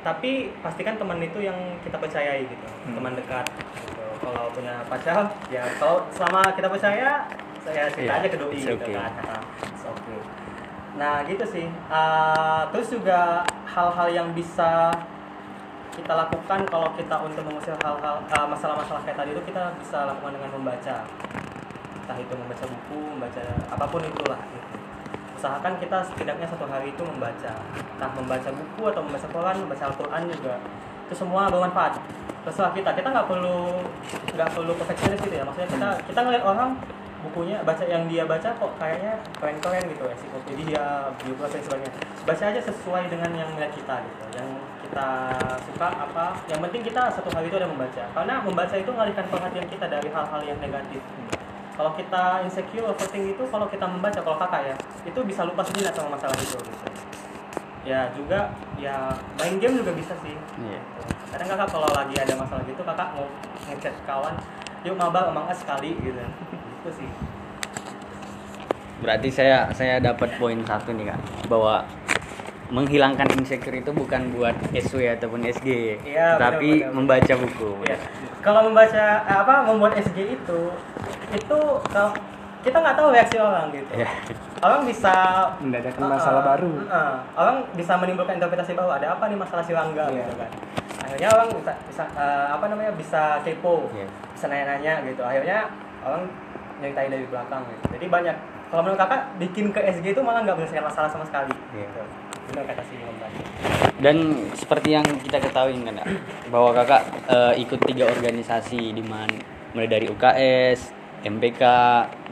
[0.00, 2.96] tapi pastikan teman itu yang kita percayai gitu Hmm.
[2.96, 3.44] teman dekat
[3.76, 4.04] gitu.
[4.24, 7.28] kalau punya pacar ya kalau selama kita percaya
[7.60, 8.96] saya cerita Iya, aja ke doi gitu okay.
[8.96, 9.12] kan
[9.84, 10.39] okay.
[10.98, 11.66] Nah gitu sih.
[11.86, 14.90] Uh, terus juga hal-hal yang bisa
[15.90, 20.34] kita lakukan kalau kita untuk mengusir hal-hal uh, masalah-masalah kayak tadi itu kita bisa lakukan
[20.38, 20.96] dengan membaca.
[22.02, 24.68] Entah itu membaca buku membaca apa pun itulah gitu.
[25.40, 27.52] usahakan kita setidaknya satu hari itu membaca.
[27.96, 30.54] Entah membaca buku atau membaca Quran membaca Al-Quran juga.
[31.08, 31.96] Itu semua bermanfaat.
[32.44, 32.90] Terserah kita.
[32.92, 33.80] Kita nggak perlu
[34.36, 35.44] nggak perlu perfeksionis gitu ya.
[35.48, 36.76] Maksudnya kita kita ngeliat orang
[37.20, 41.92] bukunya baca yang dia baca kok kayaknya keren-keren gitu ensiklopedia biografi dan sebagainya.
[42.24, 44.48] Baca aja sesuai dengan yang melihat kita gitu yang
[44.80, 45.08] kita
[45.68, 48.02] suka apa yang penting kita satu hari itu ada membaca.
[48.16, 51.02] Karena membaca itu mengalihkan perhatian kita dari hal-hal yang negatif.
[51.76, 55.92] Kalau kita insecure overthink itu kalau kita membaca kalau kakak ya itu bisa lupa sejenak
[55.92, 56.86] sama masalah itu gitu.
[57.84, 60.36] Ya juga ya main game juga bisa sih.
[60.60, 60.80] Iya.
[61.30, 63.22] kadang kakak kalau lagi ada masalah gitu kakak mau
[63.70, 64.34] ngechat kawan
[64.82, 66.18] yuk mabar emang sekali gitu
[66.80, 67.08] itu sih
[69.00, 71.80] Berarti saya saya dapat poin satu nih kak bahwa
[72.68, 76.94] menghilangkan insecure itu bukan buat SW ataupun SG, Iya, tapi benar-benar.
[76.94, 77.70] membaca buku.
[77.82, 77.96] ya
[78.38, 80.60] kalau membaca eh, apa membuat SG itu
[81.30, 82.12] itu kalau
[82.60, 84.08] kita nggak tahu reaksi orang gitu Iya.
[84.60, 85.14] orang bisa
[85.58, 86.72] Mendatangkan Uh-uh, masalah baru.
[86.78, 87.12] uh-uh.
[87.34, 90.22] orang bisa menimbulkan interpretasi baru ada apa nih masalah si Rangga Iya.
[90.22, 90.50] gitu kan
[91.00, 94.06] akhirnya orang bisa, bisa uh, apa namanya bisa kepo Iya.
[94.30, 95.58] bisa nanya-nanya gitu akhirnya
[96.00, 96.22] orang
[96.80, 98.36] nyeritain dari belakang gitu jadi banyak
[98.70, 101.86] kalau menurut kakak bikin ke SG itu malah nggak menyelesaikan masalah sama sekali Iya.
[101.86, 102.02] gitu.
[102.50, 103.36] benar kata si Imam tadi
[104.00, 104.16] Dan
[104.56, 106.00] seperti yang kita ketahui kan
[106.48, 109.36] bahwa kakak eh, ikut tiga organisasi di mana
[109.70, 110.90] mulai dari UKS,
[111.22, 111.62] MPK,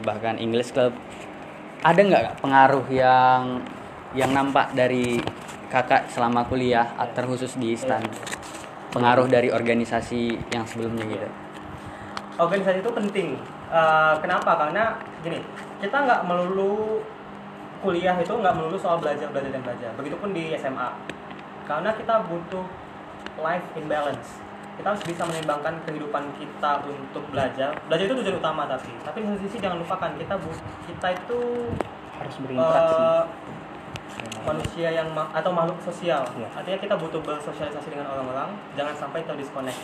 [0.02, 0.96] bahkan English Club.
[1.84, 3.62] Ada nggak pengaruh yang
[4.16, 5.20] yang nampak dari
[5.68, 8.02] kakak selama kuliah terkhusus di STAN?
[8.88, 11.28] Pengaruh dari organisasi yang sebelumnya gitu.
[12.38, 13.28] organisasi itu penting
[13.68, 14.56] Eh, kenapa?
[14.56, 15.44] Karena gini
[15.78, 17.04] kita nggak melulu
[17.78, 19.90] kuliah itu nggak melulu soal belajar belajar dan belajar.
[19.94, 20.88] Begitupun di SMA
[21.64, 22.64] karena kita butuh
[23.38, 24.40] life imbalance
[24.74, 27.74] kita harus bisa menimbangkan kehidupan kita untuk belajar.
[27.84, 31.38] Belajar itu tujuan utama tapi tapi di satu sisi jangan lupakan kita bu- kita itu
[32.14, 32.94] Harus berinteraksi.
[32.96, 33.24] eh,
[34.40, 36.24] manusia yang ma- atau makhluk sosial.
[36.32, 36.48] Iya.
[36.54, 39.76] artinya kita butuh bersosialisasi dengan orang-orang jangan sampai terdisconnect.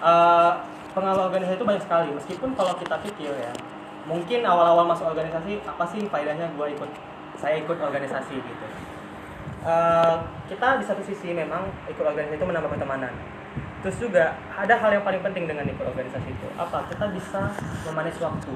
[0.00, 0.52] Eh,
[0.98, 2.08] pengaruh organisasi itu banyak sekali.
[2.10, 3.52] Meskipun kalau kita pikir ya
[4.10, 6.90] mungkin awal-awal masuk organisasi apa sih faedahnya gue ikut
[7.38, 8.66] saya ikut organisasi gitu.
[9.62, 10.16] Eh,
[10.50, 13.14] kita di satu sisi memang ikut organisasi itu menambah pertemanan.
[13.78, 16.46] Terus juga ada hal yang paling penting dengan ikut organisasi itu.
[16.58, 16.82] Apa?
[16.90, 17.54] Kita bisa
[17.86, 18.52] memanage waktu.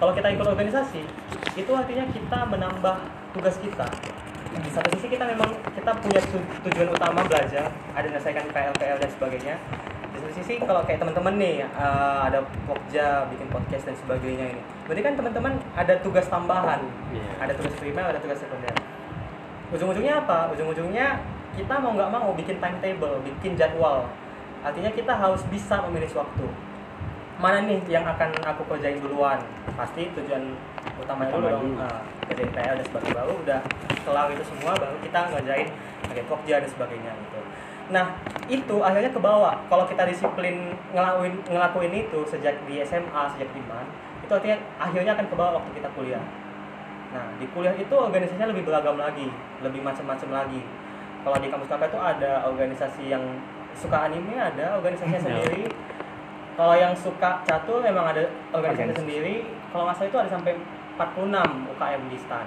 [0.00, 1.02] Kalau kita ikut organisasi
[1.54, 2.96] itu artinya kita menambah
[3.36, 3.86] tugas kita.
[4.50, 9.10] Di satu sisi kita memang kita punya tu- tujuan utama belajar ada menyelesaikan PL-PL dan
[9.14, 9.54] sebagainya
[10.30, 14.62] satu sisi kalau kayak teman-teman nih eh, ada pokja bikin podcast dan sebagainya ini.
[14.86, 16.78] Berarti kan teman-teman ada tugas tambahan.
[17.10, 17.26] Iya.
[17.42, 18.70] ada tugas primer ada tugas sekunder.
[19.74, 20.54] Ujung-ujungnya apa?
[20.54, 21.18] Ujung-ujungnya
[21.58, 24.06] kita mau nggak mau bikin timetable bikin jadwal.
[24.62, 26.46] Artinya kita harus bisa memilih waktu.
[27.42, 29.42] Mana nih yang akan aku kerjain duluan?
[29.74, 30.54] Pasti tujuan
[31.02, 31.62] utamanya dulu Utama dong.
[31.74, 31.80] dulu.
[31.82, 33.16] Nah, kerjain PL dan sebagainya.
[33.18, 33.60] Baru udah
[34.06, 35.68] kelar itu semua baru kita ngerjain
[36.06, 37.39] pakai pokja dan sebagainya gitu
[37.90, 38.14] nah
[38.46, 43.62] itu akhirnya ke bawah kalau kita disiplin ngelakuin ngelakuin itu sejak di SMA sejak di
[43.66, 43.86] MAN
[44.22, 46.22] itu artinya akhirnya akan ke bawah waktu kita kuliah.
[47.10, 49.26] Nah, di kuliah itu organisasinya lebih beragam lagi,
[49.58, 50.62] lebih macam-macam lagi.
[51.20, 53.20] kalau di kampus kakak itu ada organisasi yang
[53.76, 55.66] suka anime ada organisasinya sendiri.
[56.54, 58.22] Kalau yang suka catur memang ada
[58.54, 59.02] organisasi Organisasi.
[59.02, 59.36] sendiri.
[59.74, 60.52] Kalau nggak salah itu ada sampai
[60.94, 62.46] 46 UKM di stan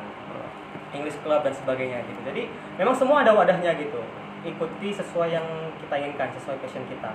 [0.95, 2.19] English Club dan sebagainya gitu.
[2.32, 2.47] Jadi
[2.79, 3.99] memang semua ada wadahnya gitu
[4.43, 5.47] ikuti sesuai yang
[5.79, 7.12] kita inginkan sesuai passion kita.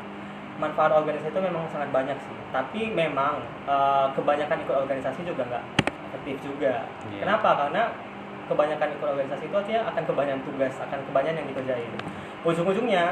[0.59, 2.37] Manfaat organisasi itu memang sangat banyak sih.
[2.51, 5.65] Tapi memang eh, kebanyakan ikut organisasi juga nggak
[6.09, 6.89] efektif juga.
[7.13, 7.23] Iya.
[7.29, 7.51] kenapa?
[7.55, 7.83] Karena
[8.49, 11.93] kebanyakan ikut organisasi itu artinya akan kebanyakan tugas akan kebanyakan yang dikerjain.
[12.49, 13.05] Ujung-ujungnya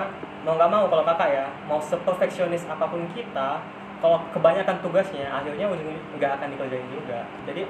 [0.49, 3.61] mau nggak mau kalau kakak ya mau seperfeksionis apa pun kita
[4.01, 7.29] kalau kebanyakan tugasnya akhirnya ujungnya nggak akan dikerjain juga.
[7.45, 7.63] Jadi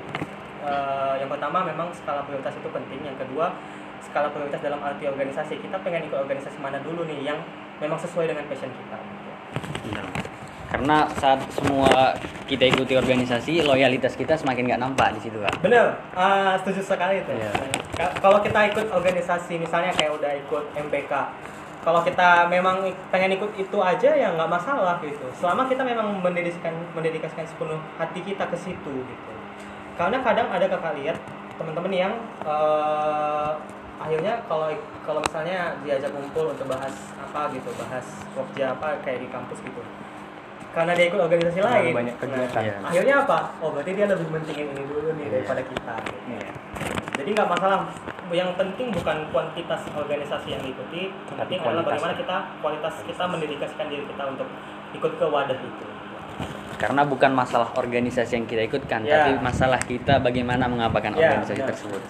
[0.62, 3.02] eh, yang pertama memang skala prioritas itu penting.
[3.02, 3.50] Yang kedua
[4.06, 7.38] skala prioritas dalam arti organisasi kita pengen ikut organisasi mana dulu nih yang
[7.78, 9.30] memang sesuai dengan passion kita gitu.
[9.90, 10.02] Iya.
[10.66, 12.14] Karena saat semua
[12.50, 15.62] kita ikuti organisasi, loyalitas kita semakin nggak nampak di situ kak.
[15.62, 17.30] Bener, ah, setuju sekali itu.
[17.94, 21.12] Ka- Kalau kita ikut organisasi, misalnya kayak udah ikut MPK,
[21.86, 22.82] kalau kita memang
[23.14, 25.22] pengen ikut itu aja ya nggak masalah gitu.
[25.38, 29.32] Selama kita memang mendedikasikan mendedikasikan sepenuh hati kita ke situ gitu.
[29.94, 31.14] Karena kadang ada kakak lihat
[31.56, 33.50] teman-teman yang eh,
[33.96, 34.68] akhirnya kalau
[35.02, 39.82] kalau misalnya diajak kumpul untuk bahas apa gitu, bahas workja apa kayak di kampus gitu.
[40.70, 42.60] Karena dia ikut organisasi Terlalu lain, banyak kegiatan.
[42.60, 42.74] Iya.
[42.84, 43.38] akhirnya apa?
[43.64, 45.32] Oh berarti dia lebih mentingin ini dulu nih Iya.
[45.40, 45.94] daripada kita.
[46.04, 46.20] gitu.
[46.28, 46.50] Iya.
[47.16, 47.78] Jadi nggak masalah.
[48.26, 53.24] Yang penting bukan kuantitas organisasi yang diikuti, yang Tapi penting adalah bagaimana kita kualitas kita
[53.24, 54.48] mendedikasikan diri kita untuk
[54.92, 55.86] ikut ke wadah itu.
[56.76, 59.24] Karena bukan masalah organisasi yang kita ikutkan, Ya.
[59.24, 61.70] tapi masalah kita bagaimana mengapakan Ya, organisasi benar.
[61.72, 62.02] tersebut.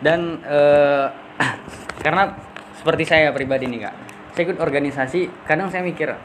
[0.00, 1.06] Dan eh,
[2.04, 2.32] karena
[2.76, 3.94] seperti saya pribadi nih kak,
[4.32, 6.16] saya ikut organisasi, kadang saya mikir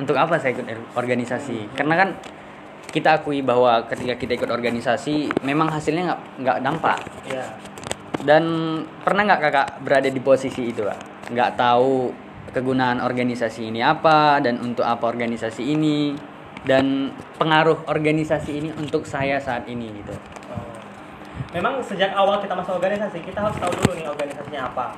[0.00, 1.76] untuk apa saya ikut er- organisasi?
[1.76, 2.08] Karena kan
[2.90, 6.98] kita akui bahwa ketika kita ikut organisasi, memang hasilnya nggak nggak dampak.
[7.28, 7.44] Ya.
[8.20, 8.44] Dan
[9.04, 11.30] pernah nggak kakak berada di posisi itu kak?
[11.30, 12.10] Nggak tahu
[12.50, 16.18] kegunaan organisasi ini apa dan untuk apa organisasi ini
[16.66, 20.14] dan pengaruh organisasi ini untuk saya saat ini gitu.
[21.50, 24.94] Memang sejak awal kita masuk organisasi, kita harus tahu dulu nih organisasinya apa.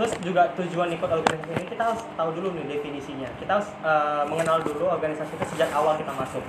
[0.00, 3.28] Terus juga tujuan ikut organisasi ini kita harus tahu dulu nih definisinya.
[3.36, 6.40] Kita harus eh, mengenal dulu organisasi itu sejak awal kita masuk.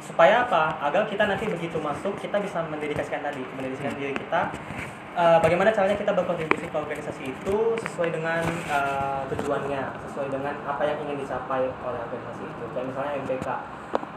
[0.00, 0.80] Supaya apa?
[0.80, 4.48] Agar kita nanti begitu masuk kita bisa mendedikasikan tadi, mendedikasikan diri kita.
[5.16, 10.82] eh, bagaimana caranya kita berkontribusi ke organisasi itu sesuai dengan eh, tujuannya, sesuai dengan apa
[10.84, 12.64] yang ingin dicapai oleh organisasi itu.
[12.72, 13.48] Kayak misalnya MPK.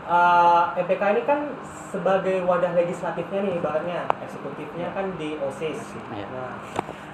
[0.10, 1.54] Eh, MPK ini kan
[1.93, 5.93] sebagai wadah legislatifnya nih ibaratnya eksekutifnya kan di OSIS.
[6.10, 6.26] Iya.
[6.34, 6.58] Nah,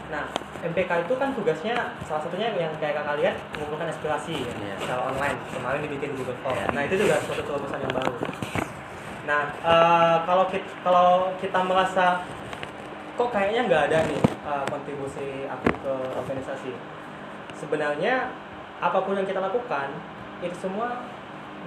[0.07, 0.23] nah
[0.63, 1.75] MPK itu kan tugasnya
[2.07, 4.75] salah satunya yang kayak kakak lihat mengumpulkan aspirasi ya, Iya.
[4.79, 6.55] secara online kemarin dibikin di Google Form.
[6.55, 6.71] Iya.
[6.71, 8.13] Nah itu juga suatu terobosan yang baru.
[9.27, 11.09] Nah eh, kalau kita kalau
[11.43, 12.05] kita merasa
[13.19, 16.71] kok kayaknya nggak ada nih eh, kontribusi aku ke organisasi.
[17.59, 18.31] Sebenarnya
[18.79, 19.91] apa pun yang kita lakukan
[20.39, 21.03] itu semua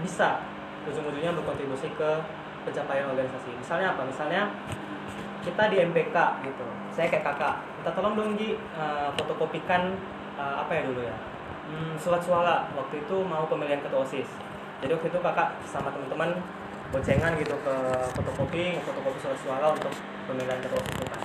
[0.00, 0.40] bisa
[0.86, 2.10] ujung-ujungnya berkontribusi ke
[2.62, 3.50] pencapaian organisasi.
[3.58, 4.02] Misalnya apa?
[4.04, 4.42] Misalnya
[5.42, 6.66] kita di MPK gitu.
[6.92, 9.94] Saya kayak kakak, minta tolong dong Gi eh, fotokopikan
[10.36, 11.16] eh, apa ya dulu ya?
[11.68, 14.28] Hmm, surat suara waktu itu mau pemilihan ketua OSIS.
[14.84, 16.38] Jadi waktu itu kakak sama teman-teman
[16.88, 17.74] boncengan gitu ke
[18.16, 19.92] fotokopi, fotokopi surat suara untuk
[20.30, 21.22] pemilihan ketua OSIS kan.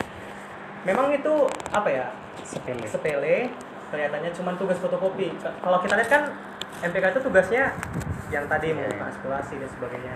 [0.84, 1.34] Memang itu
[1.72, 2.08] apa ya?
[2.44, 2.84] Sepele.
[2.90, 3.38] sepele
[3.94, 5.30] kelihatannya cuma tugas fotokopi
[5.62, 6.24] kalau kita lihat kan
[6.84, 7.72] MPK itu tugasnya
[8.28, 10.14] yang tadi mengumpulkan aspirasi dan sebagainya.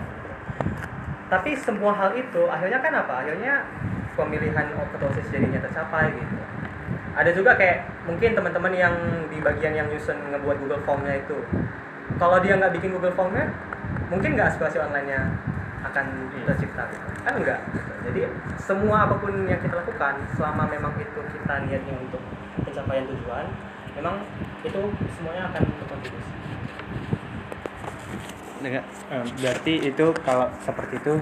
[1.32, 3.24] Tapi semua hal itu akhirnya kan apa?
[3.24, 3.64] Akhirnya
[4.12, 6.36] pemilihan ketua OSIS jadinya tercapai gitu.
[7.16, 8.94] Ada juga kayak mungkin teman-teman yang
[9.32, 11.40] di bagian yang nyusun ngebuat Google Formnya itu.
[12.20, 13.48] Kalau dia nggak bikin Google Formnya
[14.12, 15.20] mungkin nggak aspirasi online-nya
[15.78, 16.06] akan
[16.48, 17.06] tercipta gitu.
[17.22, 17.92] kan enggak gitu.
[18.10, 18.20] jadi
[18.58, 22.22] semua apa pun yang kita lakukan selama memang itu kita niatnya untuk
[22.66, 23.46] pencapaian tujuan
[23.94, 24.26] memang
[24.66, 24.80] itu
[25.14, 26.37] semuanya akan berkontribusi
[28.58, 28.82] Dengar?
[29.08, 31.14] Eh, berarti itu kalau seperti itu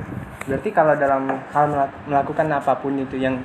[0.47, 3.37] berarti kalau dalam hal melak- melakukan apa pun itu yang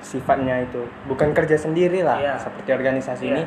[0.00, 2.34] sifatnya itu bukan kerja sendiri lah Iya.
[2.36, 3.32] seperti organisasi Iya.
[3.32, 3.42] ini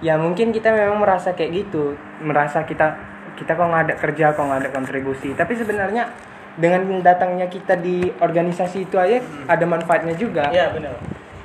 [0.00, 2.96] ya mungkin kita memang merasa kayak gitu merasa kita
[3.34, 6.06] kita kok nggak ada kerja kok nggak ada kontribusi tapi sebenarnya
[6.54, 10.94] dengan datangnya kita di organisasi itu aja ada manfaatnya juga Iya benar.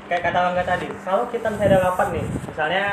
[0.06, 2.84] Kayak kata Angga tadi, kalau kita misalnya ada rapat nih, misalnya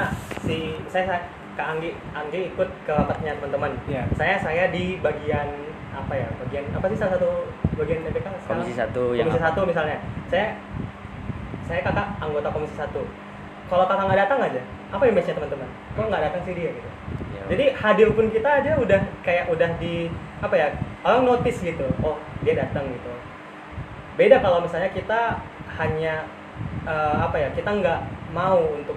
[0.40, 0.56] si
[0.88, 1.20] saya
[1.52, 3.76] Kak Anggi, Anggi ikut ke rapatnya teman-teman.
[3.84, 4.08] Iya.
[4.16, 5.48] Saya saya di bagian
[5.92, 6.28] apa ya?
[6.40, 7.44] Bagian apa sih salah satu
[7.76, 8.64] bagian MPK sekarang?
[8.64, 9.98] Komisi satu yang Komisi satu misalnya.
[10.32, 10.56] Saya
[11.68, 13.04] saya kakak anggota komisi satu.
[13.68, 14.60] Kalau kakak nggak datang aja,
[14.92, 15.68] apa image-nya teman-teman?
[15.96, 16.88] Kok nggak datang sih dia gitu?
[17.32, 17.42] Ya.
[17.48, 20.68] Jadi hadir pun kita aja udah kayak udah di apa ya
[21.04, 23.12] orang notice gitu, oh dia datang gitu.
[24.20, 25.40] Beda kalau misalnya kita
[25.80, 26.28] hanya
[26.84, 28.00] eh, apa ya kita nggak
[28.36, 28.96] mau untuk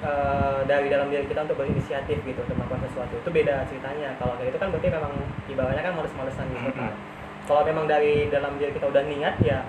[0.00, 3.14] eh, dari dalam diri kita untuk berinisiatif gitu untuk melakukan sesuatu.
[3.18, 4.14] Itu beda ceritanya.
[4.16, 5.12] Kalau kayak itu kan berarti memang
[5.46, 6.92] ibaratnya kan males-malesan gitu kan.
[7.48, 9.66] Kalau memang dari dalam diri kita udah niat ya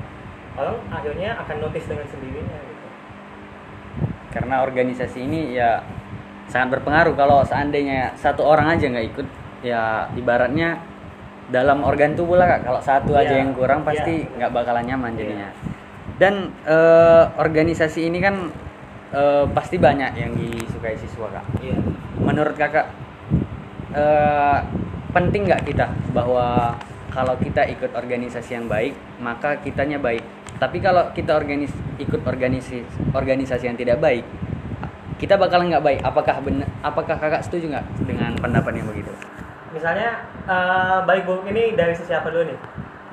[0.53, 2.85] orang akhirnya akan notice dengan sendirinya gitu.
[4.31, 5.81] Karena organisasi ini ya
[6.47, 7.15] sangat berpengaruh.
[7.15, 9.27] Kalau seandainya satu orang aja nggak ikut
[9.61, 10.81] ya ibaratnya
[11.51, 12.61] dalam organ tubuh lah Kak.
[12.63, 14.31] kalau satu aja Iya, yang kurang pasti iya.
[14.39, 15.49] nggak bakalan nyaman jadinya.
[16.15, 18.35] Dan eh, organisasi ini kan
[19.11, 21.45] eh, pasti banyak yang disukai siswa kak.
[21.59, 21.77] Iya.
[22.19, 22.87] Menurut kakak
[23.95, 24.59] eh,
[25.11, 26.75] penting nggak kita bahwa
[27.11, 30.23] kalau kita ikut organisasi yang baik maka kitanya baik.
[30.59, 34.23] Tapi kalau kita organis ikut organisasi organisasi yang tidak baik
[35.21, 35.99] kita bakalan nggak baik.
[36.01, 39.13] Apakah benar apakah kakak setuju nggak dengan pendapat yang begitu?
[39.69, 42.57] Misalnya eh, baik buruk ini dari sisi apa dulu nih?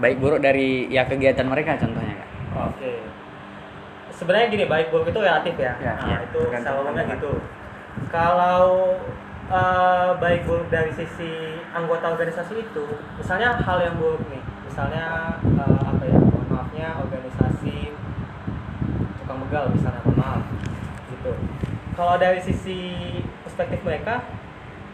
[0.01, 2.29] Baik buruk dari ya kegiatan mereka contohnya kak.
[2.73, 3.18] Oke.
[4.19, 5.79] Sebenarnya gini, baik buruk itu relatif ya.
[5.79, 6.19] Ya, nah, iya.
[6.27, 7.07] itu pandangan.
[7.15, 7.33] gitu.
[8.11, 8.99] Kalau
[9.47, 15.81] eh, baik buruk dari sisi anggota organisasi itu, misalnya hal yang buruk nih, misalnya eh,
[15.87, 17.95] apa ya, mohon maafnya organisasi
[19.23, 20.43] tukang begal misalnya, mohon maaf,
[21.15, 21.33] gitu.
[21.95, 22.79] Kalau dari sisi
[23.47, 24.27] perspektif mereka,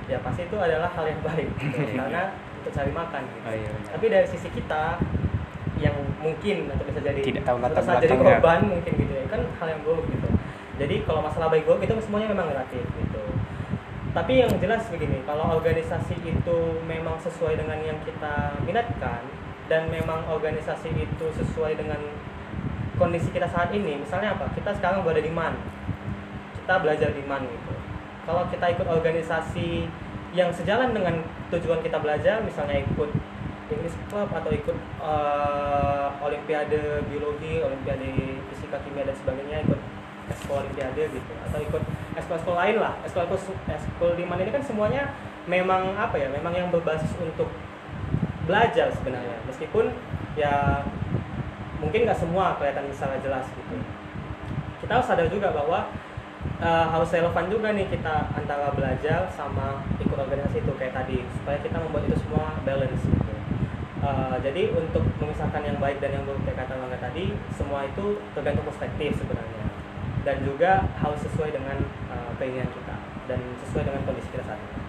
[0.04, 1.80] ya pasti itu adalah hal yang baik, gitu.
[1.96, 3.22] karena untuk cari makan.
[3.24, 3.40] Gitu.
[3.48, 3.90] Oh, iya, benar.
[3.96, 5.00] Tapi dari sisi kita
[5.84, 8.40] yang mungkin atau bisa jadi Tidak tahu latar saat jadi belakangnya.
[8.40, 9.24] korban mungkin gitu ya.
[9.28, 10.28] Kan hal yang buruk gitu.
[10.80, 13.22] Jadi kalau masalah baik buruk itu semuanya memang relatif gitu.
[14.14, 19.26] Tapi yang jelas begini kalau organisasi itu memang sesuai dengan yang kita minatkan
[19.66, 21.98] dan memang organisasi itu sesuai dengan
[22.94, 24.48] kondisi kita saat ini misalnya apa?
[24.54, 25.58] Kita sekarang berada di MAN.
[26.62, 27.74] Kita belajar di MAN gitu.
[28.24, 29.84] Kalau kita ikut organisasi
[30.34, 31.22] yang sejalan dengan
[31.54, 33.10] tujuan kita belajar misalnya ikut
[33.74, 39.80] English Club atau ikut eh, Olimpiade Biologi, Olimpiade Fisika Kimia dan sebagainya ikut
[40.30, 41.32] ekskul Olimpiade gitu.
[41.44, 41.82] Atau ikut
[42.16, 42.94] ekskul-ekskul lain lah.
[43.04, 43.26] Ekskul
[43.68, 45.12] ekskul di mana ini kan semuanya
[45.44, 47.50] memang apa ya memang yang berbasis untuk
[48.48, 49.36] belajar sebenarnya.
[49.50, 49.92] Meskipun
[50.38, 50.84] ya
[51.82, 53.76] mungkin nggak semua kelihatan secara jelas gitu.
[54.84, 55.88] Kita harus sadar juga bahwa
[56.60, 61.58] uh, harus relevan juga nih kita antara belajar sama ikut organisasi itu kayak tadi supaya
[61.60, 63.33] kita membuat itu semua balance gitu.
[64.04, 68.68] Uh, jadi untuk memisahkan yang baik dan yang buruk kata Bangga tadi semua itu tergantung
[68.68, 69.64] perspektif sebenarnya
[70.28, 71.80] dan juga harus sesuai dengan
[72.12, 74.84] uh, keinginan kita dan sesuai dengan kondisi kita saat ini.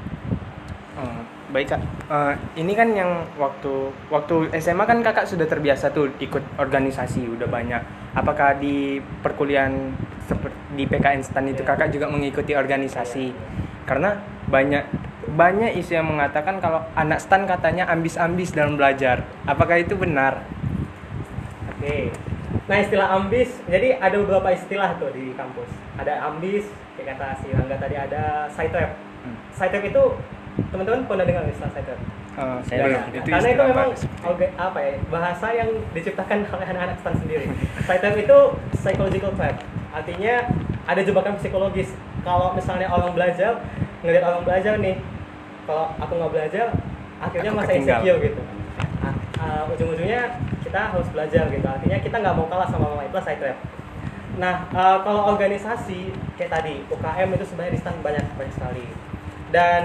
[0.95, 1.19] Oh,
[1.51, 1.81] baik kak.
[2.07, 7.51] Eh, ini kan yang waktu waktu SMA kan kakak sudah terbiasa tuh ikut organisasi udah
[7.51, 7.83] banyak.
[8.15, 9.91] Apakah di perkuliahan
[10.23, 11.75] seperti di PKN STAN itu Iya.
[11.75, 13.35] kakak juga mengikuti organisasi?
[13.85, 14.17] Karena
[14.49, 14.83] banyak
[15.25, 19.25] banyak isu yang mengatakan kalau anak STAN katanya ambis-ambis dalam belajar.
[19.45, 20.45] Apakah itu benar?
[21.73, 22.13] Oke.
[22.65, 25.69] Nah istilah ambis, jadi ada beberapa istilah tuh di kampus.
[26.01, 26.65] Ada ambis,
[26.97, 28.91] kayak kata si Rangga tadi ada side trap.
[29.21, 29.37] Hmm.
[29.53, 30.03] Side trap itu
[30.71, 31.99] teman-teman pernah dengar istilah side trap?
[32.35, 33.03] Eh, Saya dengar.
[33.11, 34.27] Itu Karena itu memang apa?
[34.27, 37.45] oke, apa ya bahasa yang diciptakan oleh anak-anak stan sendiri.
[37.87, 38.37] Side trap itu
[38.81, 39.55] psychological trap.
[39.93, 40.35] Artinya
[40.85, 41.93] ada jebakan psikologis.
[42.25, 43.61] Kalau misalnya orang belajar
[44.01, 44.97] ngelihat orang belajar nih,
[45.69, 46.65] kalau aku nggak belajar,
[47.21, 48.41] akhirnya Aku masa insecure gitu.
[49.35, 51.67] Ah, ujung-ujungnya kita harus belajar gitu.
[51.69, 53.57] Artinya kita nggak mau kalah sama orang itu side trap.
[54.41, 58.85] Nah, eh, kalau organisasi kayak tadi UKM itu sebenarnya di stan banyak banyak sekali.
[59.53, 59.83] Dan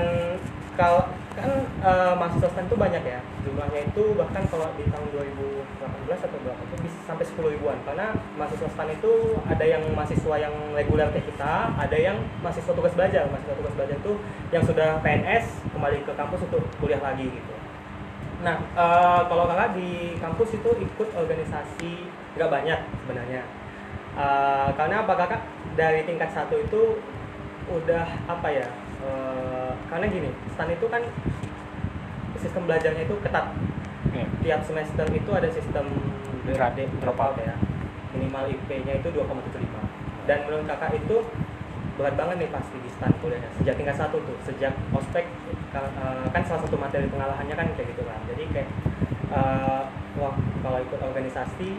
[0.81, 1.05] kalau
[1.41, 3.21] kan eh, mahasiswa stan itu banyak ya.
[3.43, 7.77] Jumlahnya itu bahkan kalau di tahun 2018 atau berapa itu bisa sampai 10 ribuan.
[7.83, 9.13] Karena mahasiswa stan itu
[9.49, 13.27] ada yang mahasiswa yang reguler kayak kita ada yang mahasiswa tugas belajar.
[13.29, 14.13] Mahasiswa tugas belajar itu
[14.53, 17.55] yang sudah PNS kembali ke kampus untuk kuliah lagi gitu.
[18.41, 21.93] Nah eh, kalau kakak di kampus itu ikut organisasi
[22.37, 23.43] nggak banyak sebenarnya.
[24.15, 25.43] Eh, karena apa kakak?
[25.79, 26.99] Dari tingkat satu itu
[27.71, 28.67] udah apa ya
[29.05, 31.03] eh, karena gini stan itu kan
[32.41, 33.47] sistem belajarnya itu ketat.
[34.11, 34.27] Iya.
[34.43, 35.87] tiap semester itu ada sistem
[36.43, 37.37] DRD, drop out.
[37.39, 37.55] ya.
[38.11, 39.81] Minimal IP-nya itu 2,75
[40.27, 41.17] dan menurut kakak itu
[41.99, 45.27] berat banget nih pasti di stan kuliahnya sejak tingkat satu tuh sejak ospek
[45.75, 48.21] eh, kan salah satu materi pengalahannya kan kayak gitu kan.
[48.31, 48.69] Jadi kayak
[49.31, 49.83] eh,
[50.19, 50.35] wah
[50.65, 51.71] kalau ikut organisasi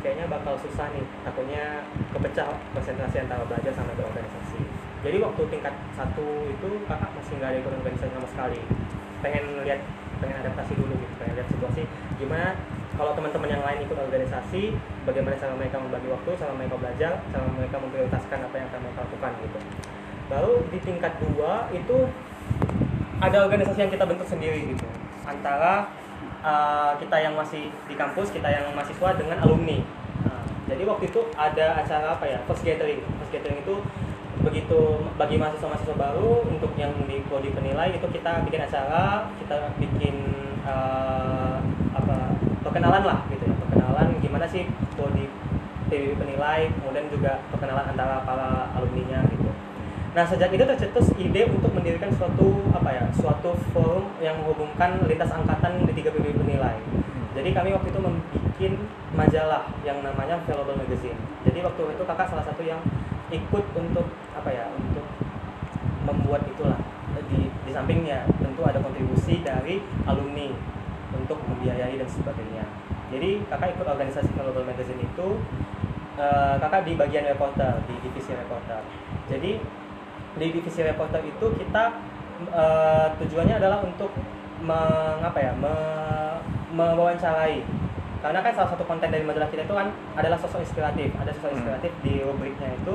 [0.00, 1.04] kayaknya bakal susah nih.
[1.26, 7.32] Takutnya kepecah konsentrasi antara belajar sama ikut organisasi jadi waktu tingkat satu itu kakak masih
[7.36, 8.60] nggak ada ikut organisasi sama sekali.
[9.20, 9.80] Pengen lihat
[10.24, 11.82] pengen adaptasi dulu gitu pengen lihat situasi
[12.16, 12.56] gimana
[12.94, 17.46] kalau teman-teman yang lain ikut organisasi bagaimana cara mereka membagi waktu cara mereka belajar cara
[17.50, 19.58] mereka memprioritaskan apa yang akan mereka lakukan gitu.
[20.32, 21.96] Lalu di tingkat dua itu
[23.20, 24.86] ada organisasi yang kita bentuk sendiri gitu.
[25.26, 25.90] Antara
[26.40, 29.82] uh, kita yang masih di kampus kita yang mahasiswa dengan alumni.
[30.24, 32.38] Nah, jadi waktu itu ada acara apa ya?
[32.48, 33.04] First gathering.
[33.20, 33.74] First gathering itu
[34.54, 40.14] begitu bagi mahasiswa-mahasiswa baru untuk yang di prodi penilai itu kita bikin acara kita bikin
[40.62, 41.58] eh,
[41.90, 45.26] apa perkenalan lah gitu ya perkenalan gimana sih prodi
[45.90, 49.50] PBB penilai kemudian juga perkenalan antara para alumninya gitu
[50.14, 55.34] nah sejak itu tercetus ide untuk mendirikan suatu apa ya suatu forum yang menghubungkan lintas
[55.34, 56.78] angkatan di tiga PBB penilai
[57.34, 58.74] jadi kami waktu itu membuat
[59.18, 61.18] majalah yang namanya Valuable Magazine.
[61.42, 62.78] Jadi waktu itu kakak salah satu yang
[63.34, 65.06] ikut untuk apa ya untuk
[66.04, 66.78] membuat itulah
[67.30, 70.52] di, di sampingnya tentu ada kontribusi dari alumni
[71.14, 72.64] untuk membiayai dan sebagainya.
[73.08, 75.28] Jadi kakak ikut organisasi Valuable Magazine itu
[76.18, 78.82] eh, kakak di bagian reporter di divisi reporter.
[79.30, 79.60] Jadi
[80.34, 81.84] di divisi reporter itu kita
[82.50, 84.10] eh, tujuannya adalah untuk
[84.64, 86.40] mengapa ya me-
[86.74, 87.62] mewawancarai
[88.24, 91.12] karena kan salah satu konten dari majalah kita itu kan adalah sosok inspiratif.
[91.20, 91.56] Ada sosok Hmm.
[91.60, 92.94] inspiratif di rubriknya itu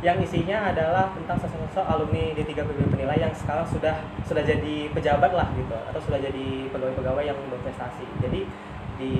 [0.00, 4.88] yang isinya adalah tentang sosok-sosok alumni di tiga PBB penilai yang sekarang sudah sudah jadi
[4.96, 8.08] pejabat lah gitu atau sudah jadi pegawai-pegawai yang berprestasi.
[8.24, 8.48] Jadi
[8.96, 9.12] di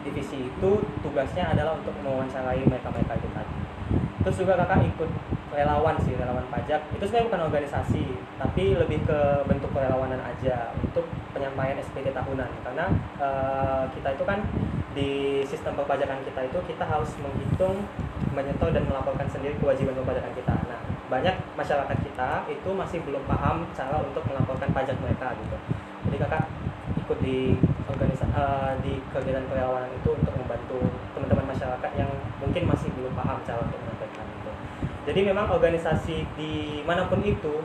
[0.00, 0.70] divisi itu
[1.04, 3.54] tugasnya adalah untuk mewawancarai mereka-mereka itu tadi
[4.26, 5.06] terus juga kakak ikut
[5.54, 6.82] relawan sih relawan pajak.
[6.90, 8.04] Itu sebenarnya bukan organisasi
[8.42, 12.50] tapi lebih ke bentuk kerelawanan aja untuk penyampaian SPT tahunan.
[12.66, 12.90] Karena
[13.22, 14.42] eh, kita itu kan
[14.98, 17.86] di sistem perpajakan kita itu kita harus menghitung
[18.34, 20.54] menyentuh dan melaporkan sendiri kewajiban perpajakan kita.
[20.66, 25.56] Nah banyak masyarakat kita itu masih belum paham cara untuk melaporkan pajak mereka gitu.
[26.10, 26.50] Jadi kakak
[27.06, 27.54] ikut di
[27.86, 28.26] organisasi
[28.82, 30.82] di kegiatan kerelawanan itu untuk membantu
[31.14, 32.10] teman-teman masyarakat yang
[32.42, 34.50] mungkin masih belum paham cara untuk menyampaikan itu.
[35.06, 37.62] Jadi memang organisasi di mana pun itu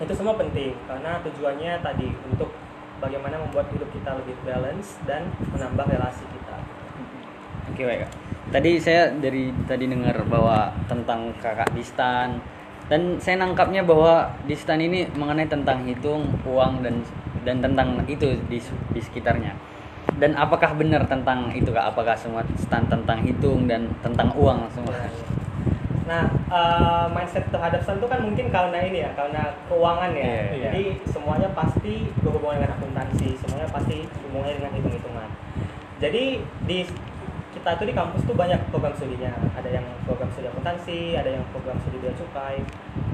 [0.00, 2.50] itu semua penting karena tujuannya tadi untuk
[2.98, 6.56] bagaimana membuat hidup kita lebih balance dan menambah relasi kita.
[7.70, 8.12] Oke baik Kak.
[8.56, 12.40] Tadi saya dari tadi dengar bahwa tentang kakak Distan
[12.88, 17.04] dan saya nangkapnya bahwa Distan ini mengenai tentang hitung uang dan
[17.42, 18.58] dan tentang itu di,
[18.94, 19.54] di sekitarnya.
[20.18, 21.94] Dan apakah benar tentang itu kak?
[21.94, 24.94] Apakah semua stand tentang hitung dan tentang uang semua?
[26.02, 30.26] Nah, eh, mindset terhadap stan itu kan mungkin karena ini ya, karena keuangan ya.
[30.26, 30.62] Iya, iya.
[30.68, 35.28] Jadi semuanya pasti berhubungan dengan akuntansi, semuanya pasti hubungannya dengan hitung-hitungan.
[36.02, 36.24] Jadi
[36.66, 36.78] di
[37.54, 39.30] kita itu di kampus tuh banyak program studinya.
[39.54, 42.58] Ada yang program studi akuntansi, ada yang program studi bea cukai,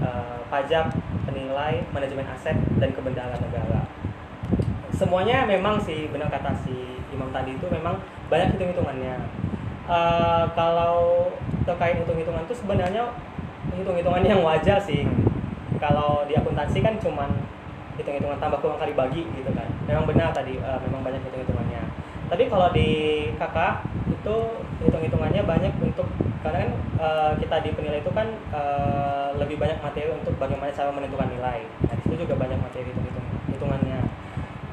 [0.00, 0.88] eh, pajak,
[1.28, 3.84] penilai, manajemen aset, dan kebendaharaan negara.
[4.98, 6.74] Semuanya memang sih benar kata si
[7.14, 9.14] Imam tadi itu memang banyak hitung-hitungannya.
[9.86, 11.30] Eh, kalau
[11.62, 13.06] terkait hitung-hitungan itu sebenarnya
[13.78, 15.06] hitung-hitungan yang wajar sih.
[15.78, 17.30] Kalau di akuntansi kan cuman
[17.94, 19.70] hitung-hitungan tambah kurang kali bagi gitu kan.
[19.86, 21.82] Memang benar tadi eh, memang banyak hitung-hitungannya.
[22.26, 22.88] Tapi kalau di
[23.38, 24.34] kakak itu
[24.82, 26.10] hitung-hitungannya banyak untuk
[26.42, 30.90] karena kan eh, kita di penilai itu kan eh, lebih banyak materi untuk bagaimana cara
[30.90, 31.62] menentukan nilai.
[31.86, 33.17] Nah, di situ juga banyak materi hitung-hitung hitungannya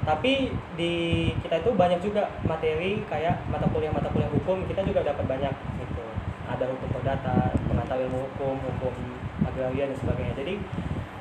[0.05, 0.93] tapi di
[1.41, 5.53] kita itu banyak juga materi kayak mata kuliah mata kuliah hukum kita juga dapat banyak
[5.81, 6.03] gitu
[6.45, 7.35] ada hukum perdata
[7.65, 8.93] pengantar ilmu hukum hukum
[9.43, 10.53] agraria dan sebagainya jadi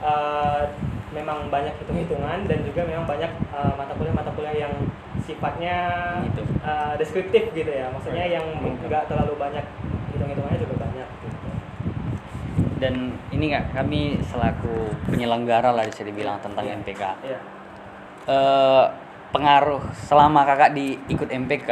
[0.04, 0.62] eh,
[1.10, 4.74] memang banyak hitung hitungan dan juga memang banyak eh, mata kuliah mata kuliah yang
[5.24, 5.76] sifatnya
[6.28, 6.42] Gitu.
[6.60, 9.64] eh, deskriptif gitu ya maksudnya yang enggak terlalu banyak
[10.12, 11.36] hitung hitungannya juga banyak gitu.
[12.76, 12.94] Dan
[13.30, 16.76] ini kak kami selaku penyelenggara lah bisa dibilang tentang Iya.
[16.76, 17.02] MPK.
[17.24, 17.38] Iya.
[18.24, 18.84] Eh,
[19.30, 21.70] pengaruh selama kakak di ikut MPK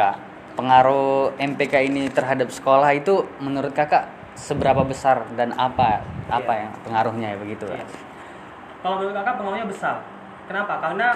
[0.52, 6.60] pengaruh MPK ini terhadap sekolah itu menurut kakak seberapa besar dan apa apa Iya.
[6.64, 7.64] yang pengaruhnya ya begitu.
[7.68, 7.84] Kak?
[8.82, 9.96] Kalau menurut kakak pengaruhnya besar.
[10.48, 10.80] Kenapa?
[10.80, 11.08] Karena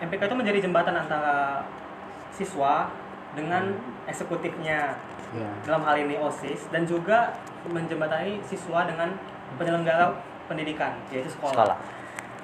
[0.00, 1.64] MPK itu menjadi jembatan antara
[2.32, 2.92] siswa
[3.32, 3.72] dengan
[4.04, 4.96] eksekutifnya
[5.32, 5.50] Iya.
[5.64, 7.32] dalam hal ini OSIS dan juga
[7.66, 9.16] menjembatani siswa dengan
[9.56, 10.14] penyelenggara
[10.46, 11.52] pendidikan yaitu sekolah.
[11.52, 11.78] sekolah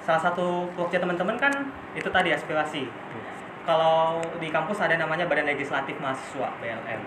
[0.03, 1.51] Salah satu kerja teman-teman kan
[1.95, 2.91] itu tadi aspirasi.
[3.63, 7.01] Kalau di kampus ada namanya Badan Legislatif Mahasiswa BLM.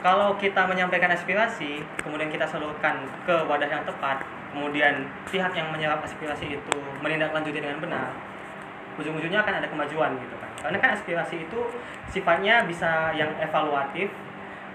[0.00, 6.00] Kalau kita menyampaikan aspirasi, kemudian kita salurkan ke wadah yang tepat, kemudian pihak yang menyerap
[6.04, 8.12] aspirasi itu menindaklanjuti dengan benar,
[9.00, 10.50] ujung-ujungnya akan ada kemajuan gitu kan.
[10.60, 11.60] Karena kan aspirasi itu
[12.12, 14.12] sifatnya bisa yang evaluatif,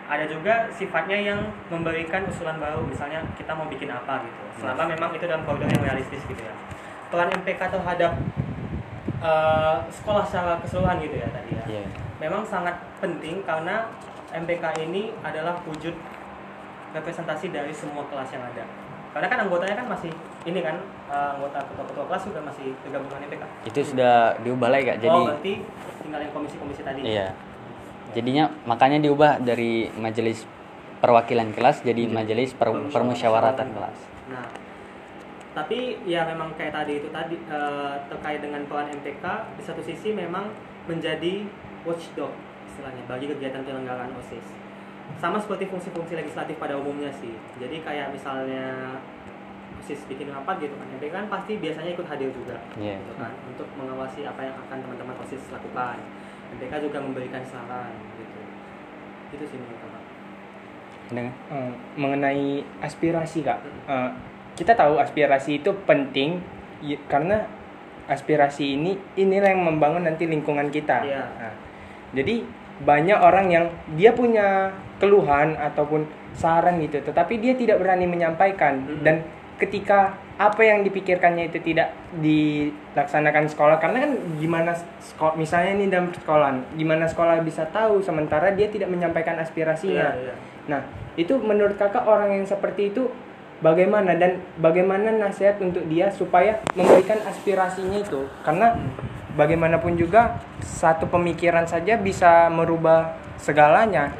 [0.09, 4.41] ada juga sifatnya yang memberikan usulan baru, misalnya kita mau bikin apa gitu.
[4.65, 6.53] Selama memang itu dalam koridor yang realistis gitu ya.
[7.09, 8.11] Peran MPK terhadap
[9.19, 11.83] eh, sekolah secara keseluruhan gitu ya tadi ya Iya.
[12.19, 13.89] memang sangat penting karena
[14.31, 15.93] MPK ini adalah wujud
[16.89, 18.65] representasi dari semua kelas yang ada.
[19.09, 23.43] Karena kan anggotanya kan masih ini kan eh, anggota ketua-ketua kelas juga masih tergabungan MPK.
[23.65, 25.53] itu sudah diubah lagi kak jadi oh berarti
[25.99, 26.99] tinggal yang komisi-komisi tadi.
[27.03, 27.33] iya
[28.09, 30.45] jadinya makanya diubah dari majelis
[30.97, 33.97] perwakilan kelas jadi majelis per- permusyawaratan kelas
[34.29, 34.45] Nah,
[35.59, 39.25] tapi ya memang kayak tadi itu tadi eh, terkait dengan peran MTK
[39.59, 40.47] di satu sisi memang
[40.87, 41.43] menjadi
[41.83, 42.31] watchdog
[42.63, 44.55] istilahnya bagi kegiatan penyelenggaraan OSIS.
[45.19, 47.35] Sama seperti fungsi-fungsi legislatif pada umumnya sih.
[47.59, 48.95] Jadi kayak misalnya
[49.83, 52.95] OSIS bikin rapat gitu kan, MTK kan pasti biasanya ikut hadir juga Iya.
[52.95, 55.99] gitu kan untuk mengawasi apa yang akan teman-teman OSIS lakukan.
[56.55, 58.39] MTK juga memberikan saran gitu.
[59.35, 60.03] Itu sih menurut Kakak.
[61.09, 64.09] Dengan Eh, mengenai aspirasi kak Eh,
[64.55, 66.39] kita tahu aspirasi itu penting
[67.07, 67.43] karena
[68.07, 71.23] aspirasi ini inilah yang membangun nanti lingkungan kita Iya.
[71.37, 71.53] Nah,
[72.15, 72.41] jadi
[72.79, 79.03] banyak orang yang dia punya keluhan ataupun saran gitu tetapi dia tidak berani menyampaikan Mm-mm.
[79.03, 79.15] dan
[79.59, 84.71] ketika apa yang dipikirkannya itu tidak dilaksanakan sekolah karena kan gimana
[85.03, 90.31] sekolah misalnya ini dalam sekolahan gimana sekolah bisa tahu sementara dia tidak menyampaikan aspirasinya Iya,
[90.31, 90.35] iya.
[90.69, 90.81] Nah,
[91.17, 93.11] itu menurut kakak orang yang seperti itu
[93.59, 98.27] bagaimana dan bagaimana nasihat untuk dia supaya memberikan aspirasinya itu?
[98.43, 98.75] Karena
[99.35, 104.11] bagaimanapun juga satu pemikiran saja bisa merubah segalanya.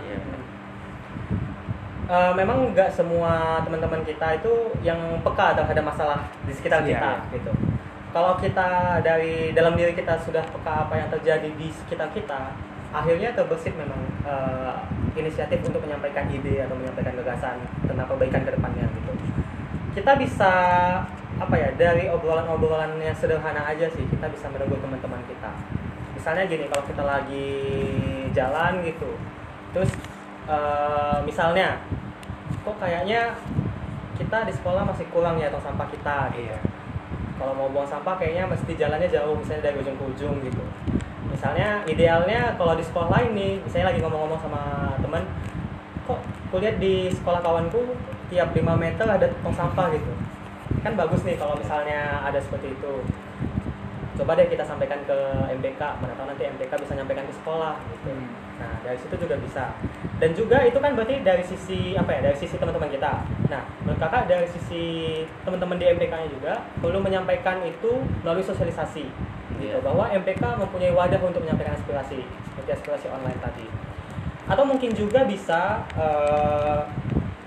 [2.10, 4.50] Eh, memang nggak semua teman-teman kita itu
[4.82, 7.34] yang peka terhadap masalah di sekitar Iya, kita iya.
[7.38, 7.52] gitu.
[8.10, 12.50] Kalau kita dari dalam diri kita sudah peka apa yang terjadi di sekitar kita,
[12.90, 14.76] akhirnya terbesit memang eh,
[15.14, 19.12] inisiatif untuk menyampaikan ide atau menyampaikan gagasan tentang perbaikan ke depannya gitu.
[19.94, 20.52] Kita bisa
[21.40, 25.52] apa ya dari obrolan-obrolan yang sederhana aja sih kita bisa menegur teman-teman kita.
[26.18, 27.50] Misalnya gini kalau kita lagi
[28.34, 29.12] jalan gitu,
[29.72, 29.92] terus
[30.50, 31.78] eh, misalnya
[32.66, 33.38] kok kayaknya
[34.20, 36.58] kita di sekolah masih kurang ya tong sampah kita gitu.
[37.40, 40.64] Kalau mau buang sampah kayaknya mesti jalannya jauh misalnya dari ujung ke ujung gitu.
[41.40, 45.24] Misalnya idealnya kalau di sekolah lain nih, misalnya lagi ngomong-ngomong sama teman,
[46.04, 46.20] kok
[46.52, 47.96] kulihat di sekolah kawanku
[48.28, 50.12] tiap 5 meter ada tong sampah gitu.
[50.84, 52.94] Kan bagus nih kalau misalnya ada seperti itu.
[54.20, 55.16] Coba deh kita sampaikan ke
[55.56, 58.12] MBK, mana tahu nanti MBK bisa nyampaikan ke sekolah gitu.
[58.60, 59.72] Nah, dari situ juga bisa.
[60.20, 62.28] Dan juga itu kan berarti dari sisi apa ya?
[62.28, 63.24] Dari sisi teman-teman kita.
[63.48, 64.84] Nah, menurut Kakak dari sisi
[65.48, 69.39] teman-teman di MPK-nya juga perlu menyampaikan itu melalui sosialisasi.
[69.60, 69.84] Gitu, Iya.
[69.84, 73.68] bahwa MPK mempunyai wadah untuk menyampaikan aspirasi, seperti aspirasi online tadi.
[74.48, 76.82] Atau mungkin juga bisa eh,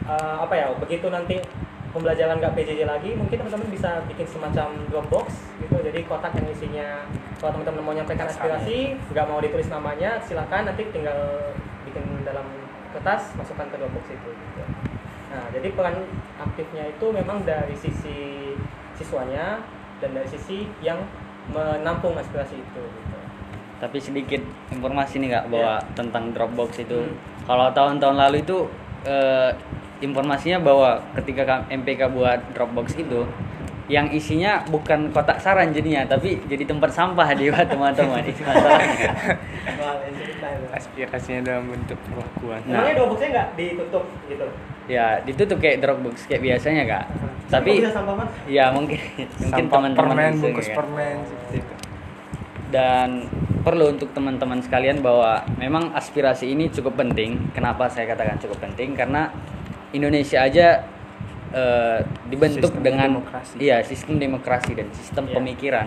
[0.06, 0.70] eh, apa ya?
[0.76, 1.40] Begitu nanti
[1.92, 5.76] pembelajaran nggak PJJ lagi, mungkin teman-teman bisa bikin semacam Dropbox gitu.
[5.80, 6.88] Jadi kotak yang isinya
[7.40, 11.52] kalau teman-teman mau menyampaikan aspirasi, nggak mau ditulis namanya, silakan nanti tinggal
[11.84, 12.44] bikin dalam
[12.96, 14.30] kertas, masukkan ke Dropbox itu.
[14.32, 14.64] Gitu.
[15.32, 15.96] Nah, jadi peran
[16.40, 18.52] aktifnya itu memang dari sisi
[18.96, 19.64] siswanya
[20.00, 21.00] dan dari sisi yang
[21.50, 22.82] menampung aspirasi itu.
[22.82, 23.16] Gitu.
[23.82, 27.02] Tapi sedikit informasi nih kak bahwa tentang Dropbox itu.
[27.02, 27.14] Hmm.
[27.48, 28.70] Kalau tahun-tahun lalu itu
[29.02, 29.50] eh,
[30.02, 33.26] informasinya bahwa ketika MPK buat Dropbox itu
[33.92, 39.12] yang isinya bukan kotak saran jadinya tapi jadi tempat sampah di buat teman-teman itu masalahnya.
[39.68, 40.66] Itu.
[40.72, 42.60] Aspirasinya dalam bentuk perlakuan.
[42.64, 42.80] Nah.
[42.80, 44.46] Emangnya Dropboxnya nggak ditutup gitu?
[44.84, 47.04] ya ditutup kayak Dropbox kayak biasanya kak.
[47.46, 48.30] Tapi Tapi bisa sampah mas?
[48.48, 51.74] ya mungkin mungkin Sampah teman-teman permen, bungkus kayak- permen seperti itu.
[52.72, 53.08] dan
[53.60, 57.52] perlu untuk teman-teman sekalian bahwa memang aspirasi ini cukup penting.
[57.52, 58.96] Kenapa saya katakan cukup penting?
[58.96, 59.28] Karena
[59.92, 60.80] Indonesia aja
[61.52, 63.54] eh, dibentuk Sistem dengan demokrasi.
[63.60, 65.34] iya sistem demokrasi dan sistem Iya.
[65.36, 65.86] pemikiran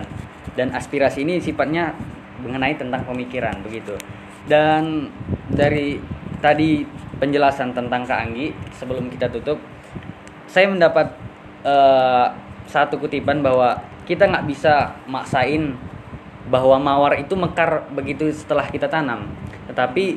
[0.54, 1.92] dan aspirasi ini sifatnya
[2.40, 3.98] mengenai tentang pemikiran begitu.
[4.46, 5.10] Dan
[5.50, 5.98] dari
[6.38, 6.86] tadi
[7.16, 9.58] penjelasan tentang Kak Anggi sebelum kita tutup,
[10.46, 11.10] saya mendapat
[11.62, 12.26] eh,
[12.66, 13.74] satu kutipan bahwa
[14.06, 15.74] kita nggak bisa maksain
[16.46, 19.26] bahwa mawar itu mekar begitu setelah kita tanam,
[19.66, 20.14] tetapi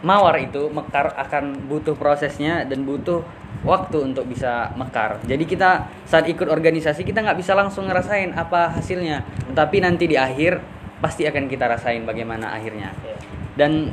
[0.00, 3.20] mawar itu mekar akan butuh prosesnya dan butuh
[3.60, 5.20] waktu untuk bisa mekar.
[5.28, 10.16] Jadi kita saat ikut organisasi kita nggak bisa langsung ngerasain apa hasilnya, tetapi nanti di
[10.16, 10.60] akhir
[11.00, 12.92] pasti akan kita rasain bagaimana akhirnya.
[13.04, 13.16] Iya.
[13.56, 13.92] Dan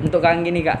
[0.00, 0.80] untuk kang gini kak,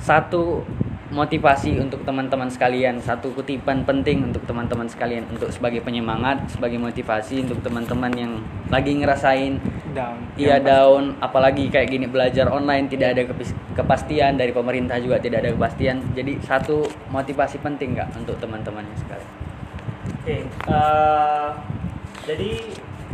[0.00, 0.64] satu
[1.10, 7.42] motivasi untuk teman-teman sekalian, satu kutipan penting untuk teman-teman sekalian untuk sebagai penyemangat, sebagai motivasi
[7.42, 8.32] untuk teman-teman yang
[8.70, 9.58] lagi ngerasain
[9.90, 10.22] Down.
[10.38, 13.26] Iya daun, apalagi kayak gini belajar online tidak ada
[13.74, 15.98] kepastian dari pemerintah juga tidak ada kepastian.
[16.14, 19.26] Jadi satu motivasi penting nggak untuk teman-temannya sekali.
[20.22, 21.48] Oke, eh,
[22.22, 22.50] jadi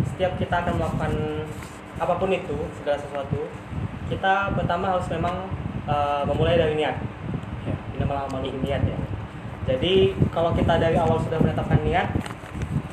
[0.05, 1.13] setiap kita akan melakukan
[1.97, 3.41] apa pun itu segala sesuatu,
[4.13, 5.49] kita pertama harus memang
[5.89, 7.16] eh, memulai dari niat.
[7.67, 7.77] Ya.
[8.07, 8.99] Amalin niat ya.
[9.67, 12.07] Jadi kalau kita dari awal sudah menetapkan niat,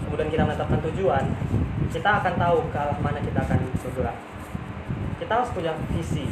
[0.05, 1.25] kemudian kita menetapkan tujuan,
[1.93, 4.17] kita akan tahu ke arah mana kita akan bergerak.
[5.21, 6.25] Kita harus punya visi.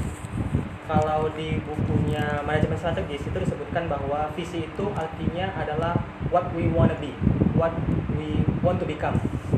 [0.89, 5.95] Kalau di bukunya manajemen strategis itu disebutkan bahwa visi itu artinya adalah
[6.33, 7.15] what we wanna be,
[7.55, 7.71] what
[8.11, 9.17] we want to become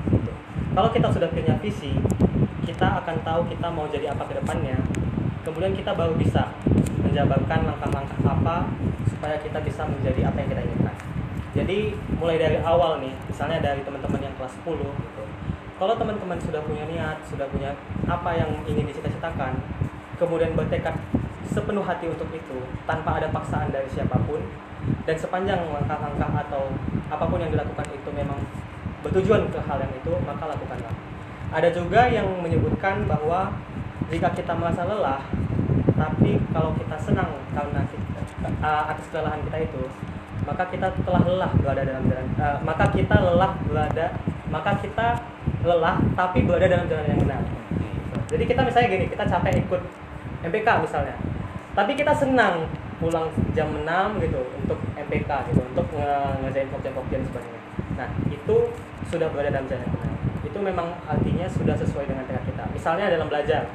[0.09, 0.31] gitu.
[0.73, 1.91] kalau kita sudah punya visi
[2.63, 4.79] kita akan tahu kita mau jadi apa ke depannya
[5.43, 6.55] kemudian kita baru bisa
[7.03, 8.67] menjabarkan langkah-langkah apa
[9.07, 10.95] supaya kita bisa menjadi apa yang kita inginkan.
[11.55, 15.23] Jadi mulai dari awal nih misalnya dari teman-teman yang kelas 10 gitu.
[15.79, 17.71] Kalau teman-teman sudah punya niat sudah punya
[18.03, 19.55] apa yang ingin dicita-citakan
[20.19, 20.91] kemudian bertekad
[21.47, 24.43] sepenuh hati untuk itu tanpa ada paksaan dari siapa pun
[25.07, 26.67] dan sepanjang langkah-langkah atau
[27.07, 28.43] apa pun yang dilakukan itu memang
[28.99, 30.91] bertujuan ke hal yang itu maka lakukanlah.
[31.53, 33.55] Ada juga yang menyebutkan bahwa
[34.11, 35.23] jika kita merasa lelah
[35.93, 38.02] tapi kalau kita senang karena kita,
[38.43, 39.83] uh, atas kelelahan kita itu
[40.43, 44.07] maka kita telah lelah berada dalam jalan uh, maka kita lelah berada
[44.51, 45.07] maka kita
[45.63, 47.41] lelah tapi berada dalam jalan yang benar.
[48.29, 49.81] Jadi kita misalnya gini kita capek ikut
[50.43, 51.15] MPK misalnya
[51.73, 52.69] tapi kita senang
[53.01, 53.27] pulang
[53.57, 53.83] jam 6
[54.21, 56.11] gitu untuk MPK gitu untuk nge
[56.45, 57.61] ngerjain pokjen-pokjen sebagainya.
[57.97, 58.55] Nah itu
[59.09, 60.13] sudah berada dalam jalan yang benar.
[60.45, 62.63] Itu memang artinya sudah sesuai dengan tekad kita.
[62.69, 63.65] Misalnya dalam belajar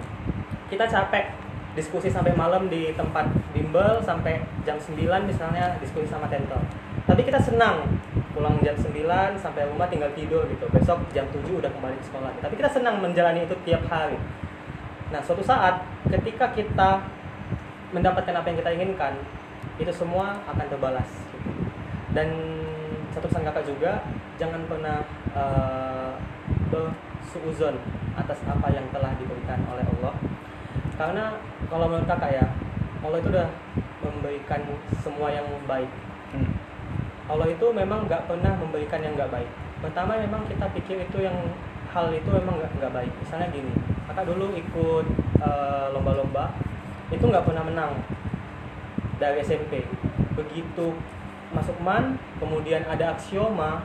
[0.71, 6.61] kita capek diskusi sampai malam di tempat bimbel sampai jam 9 misalnya diskusi sama tentor
[7.09, 7.89] tapi kita senang
[8.37, 8.93] pulang jam 9
[9.41, 10.69] sampai rumah tinggal tidur gitu.
[10.69, 12.31] Besok jam 7 udah kembali ke sekolah.
[12.45, 14.21] Tapi kita senang menjalani itu tiap hari.
[15.09, 15.81] Nah suatu saat
[16.13, 17.01] ketika kita
[17.97, 19.17] mendapatkan apa yang kita inginkan
[19.81, 21.51] itu semua akan terbalas gitu.
[22.13, 22.29] dan
[23.17, 24.05] satu pesan kakak juga
[24.37, 25.01] jangan pernah
[25.33, 26.13] uh,
[26.69, 27.81] bersuuzon
[28.13, 30.15] atas apa yang telah diberikan oleh Allah
[30.99, 31.39] karena
[31.71, 32.47] kalau menurut kakak ya
[32.99, 33.49] Allah itu udah
[34.03, 34.61] memberikan
[34.99, 35.87] semua yang baik.
[36.35, 36.51] Hmm.
[37.31, 39.51] Allah itu memang nggak pernah memberikan yang nggak baik.
[39.79, 41.39] Pertama memang kita pikir itu yang
[41.95, 43.13] hal itu memang nggak nggak baik.
[43.23, 43.71] Misalnya gini
[44.11, 45.07] kakak dulu ikut
[45.39, 46.51] eh, lomba-lomba
[47.15, 47.93] itu nggak pernah menang
[49.23, 49.87] dari SMP
[50.35, 50.95] begitu
[51.51, 53.81] masuk man kemudian ada aksioma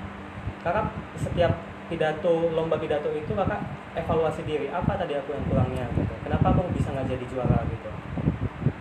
[0.61, 1.55] kakak setiap
[1.87, 3.63] pidato lomba pidato itu kakak
[3.93, 6.13] evaluasi diri apa tadi aku yang kurangnya gitu?
[6.25, 7.89] Kenapa aku bisa nggak jadi juara gitu?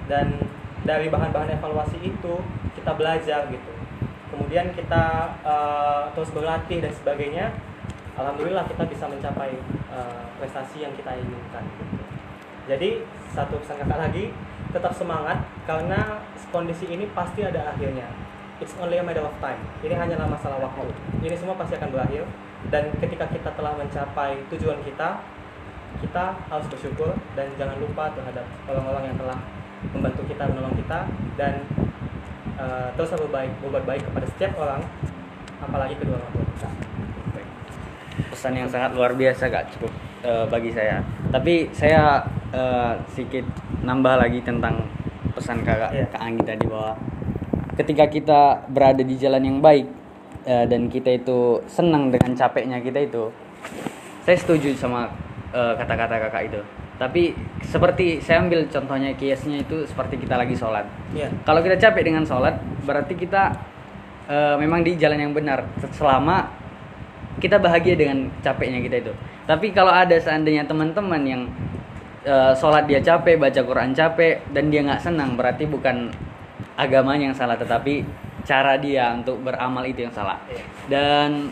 [0.09, 0.27] Dan
[0.83, 2.35] dari bahan-bahan evaluasi itu
[2.75, 3.73] kita belajar gitu.
[4.33, 7.47] Kemudian kita eh, terus berlatih dan sebagainya
[8.17, 9.57] alhamdulillah kita bisa mencapai
[9.93, 12.05] eh, prestasi yang kita inginkan gitu.
[12.69, 13.03] jadi
[13.33, 14.25] satu pesan kakak lagi
[14.73, 18.09] tetap semangat karena kondisi ini pasti ada akhirnya.
[18.61, 19.59] It's only a matter of time.
[19.83, 20.95] Ini hanyalah masalah waktu.
[21.25, 22.23] Ini semua pasti akan berakhir
[22.71, 25.19] dan ketika kita telah mencapai tujuan kita
[26.01, 29.39] kita harus bersyukur dan jangan lupa terhadap orang-orang yang telah
[29.93, 30.99] membantu kita menolong kita.
[31.37, 31.55] Dan
[32.57, 34.81] eh, terus berbaik berbuat baik kepada setiap orang
[35.63, 36.69] apalagi kedua orang tua kita.
[38.33, 39.93] Pesan yang sangat luar biasa kak cukup
[40.25, 41.05] eh, bagi saya.
[41.29, 43.45] Tapi saya eh, sedikit
[43.85, 44.81] nambah lagi tentang
[45.33, 46.07] pesan kakak Iya.
[46.13, 46.93] kak Anggi tadi bahwa
[47.73, 50.02] ketika kita berada di jalan yang baik
[50.47, 53.31] eh, dan kita itu senang dengan capeknya kita itu
[54.23, 55.11] saya setuju sama
[55.51, 56.61] eh, kata-kata kakak itu.
[57.01, 57.35] Tapi
[57.67, 60.87] seperti saya ambil contohnya kiasnya itu seperti kita lagi sholat.
[61.11, 61.29] Iya.
[61.43, 62.55] kalau kita capek dengan sholat
[62.87, 63.51] berarti kita
[64.31, 65.67] eh, memang di jalan yang benar.
[65.91, 66.47] Selama
[67.43, 69.13] kita bahagia dengan capeknya kita itu.
[69.49, 71.43] Tapi kalau ada seandainya teman-teman yang
[72.23, 76.13] eh, sholat dia capek baca Quran capek dan dia nggak senang berarti bukan
[76.79, 77.59] agamanya yang salah.
[77.59, 78.07] Tetapi
[78.43, 80.39] cara dia untuk beramal itu yang salah.
[80.87, 81.51] Dan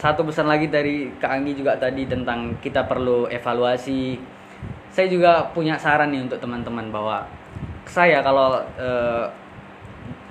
[0.00, 4.16] satu pesan lagi dari Kak Anggi juga tadi tentang kita perlu evaluasi.
[4.90, 7.22] Saya juga punya saran nih untuk teman-teman bahwa
[7.86, 9.26] saya kalau eh,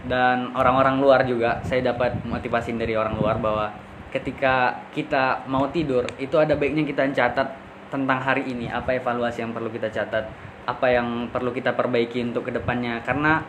[0.08, 3.68] dan orang-orang luar juga saya dapat motivasi dari orang luar bahwa
[4.16, 7.52] ketika kita mau tidur itu ada baiknya kita catat
[7.92, 10.30] tentang hari ini apa evaluasi yang perlu kita catat
[10.66, 13.42] apa yang perlu kita perbaiki untuk ke depannya karena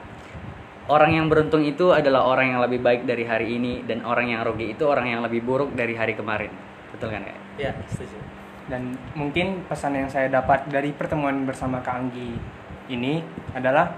[0.91, 4.43] orang yang beruntung itu adalah orang yang lebih baik dari hari ini dan orang yang
[4.43, 6.51] rugi itu orang yang lebih buruk dari hari kemarin
[6.91, 7.39] betul kan kak?
[7.57, 8.19] Iya, setuju.
[8.71, 12.39] Dan mungkin pesan yang saya dapat dari pertemuan bersama Kak Anggi
[12.87, 13.19] ini
[13.51, 13.91] adalah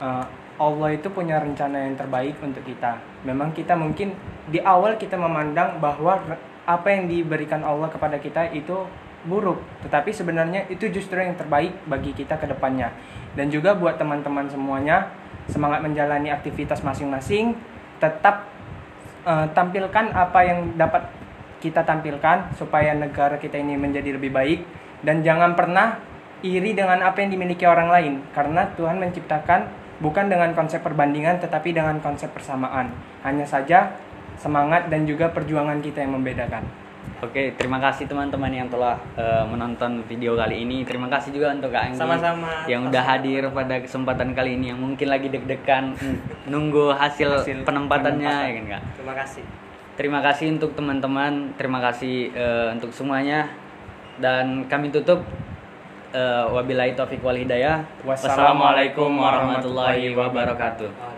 [0.00, 0.24] eh,
[0.58, 2.98] Allah itu punya rencana yang terbaik untuk kita.
[3.28, 4.16] Memang kita mungkin
[4.48, 6.18] di awal kita memandang bahwa
[6.64, 8.88] apa yang diberikan Allah kepada kita itu
[9.26, 12.90] buruk, tetapi sebenarnya itu justru yang terbaik bagi kita ke depannya.
[13.36, 15.12] Dan juga buat teman-teman semuanya
[15.48, 17.56] semangat menjalani aktivitas masing-masing,
[17.98, 18.48] tetap
[19.26, 21.08] eh, tampilkan apa yang dapat
[21.58, 24.62] kita tampilkan supaya negara kita ini menjadi lebih baik
[25.02, 25.98] dan jangan pernah
[26.42, 29.66] iri dengan apa yang dimiliki orang lain karena Tuhan menciptakan
[29.98, 32.94] bukan dengan konsep perbandingan tetapi dengan konsep persamaan.
[33.26, 33.98] Hanya saja
[34.38, 36.62] semangat dan juga perjuangan kita yang membedakan.
[37.18, 40.86] Oke, terima kasih teman-teman yang telah eh, menonton video kali ini.
[40.86, 42.62] Terima kasih juga untuk Kak Anggi Sama-sama.
[42.70, 45.98] yang udah hadir pada kesempatan kali ini yang mungkin lagi deg-degan
[46.52, 48.46] nunggu hasil, Hasil penempatannya penempatan.
[48.46, 48.82] ya kan Kak.
[48.94, 49.44] Terima kasih.
[49.98, 53.50] Terima kasih untuk teman-teman, terima kasih eh, untuk semuanya
[54.22, 55.26] dan kami tutup
[56.14, 57.82] eh, wabillahi taufiq wal hidayah.
[58.06, 61.17] Wassalamualaikum warahmatullahi wabarakatuh.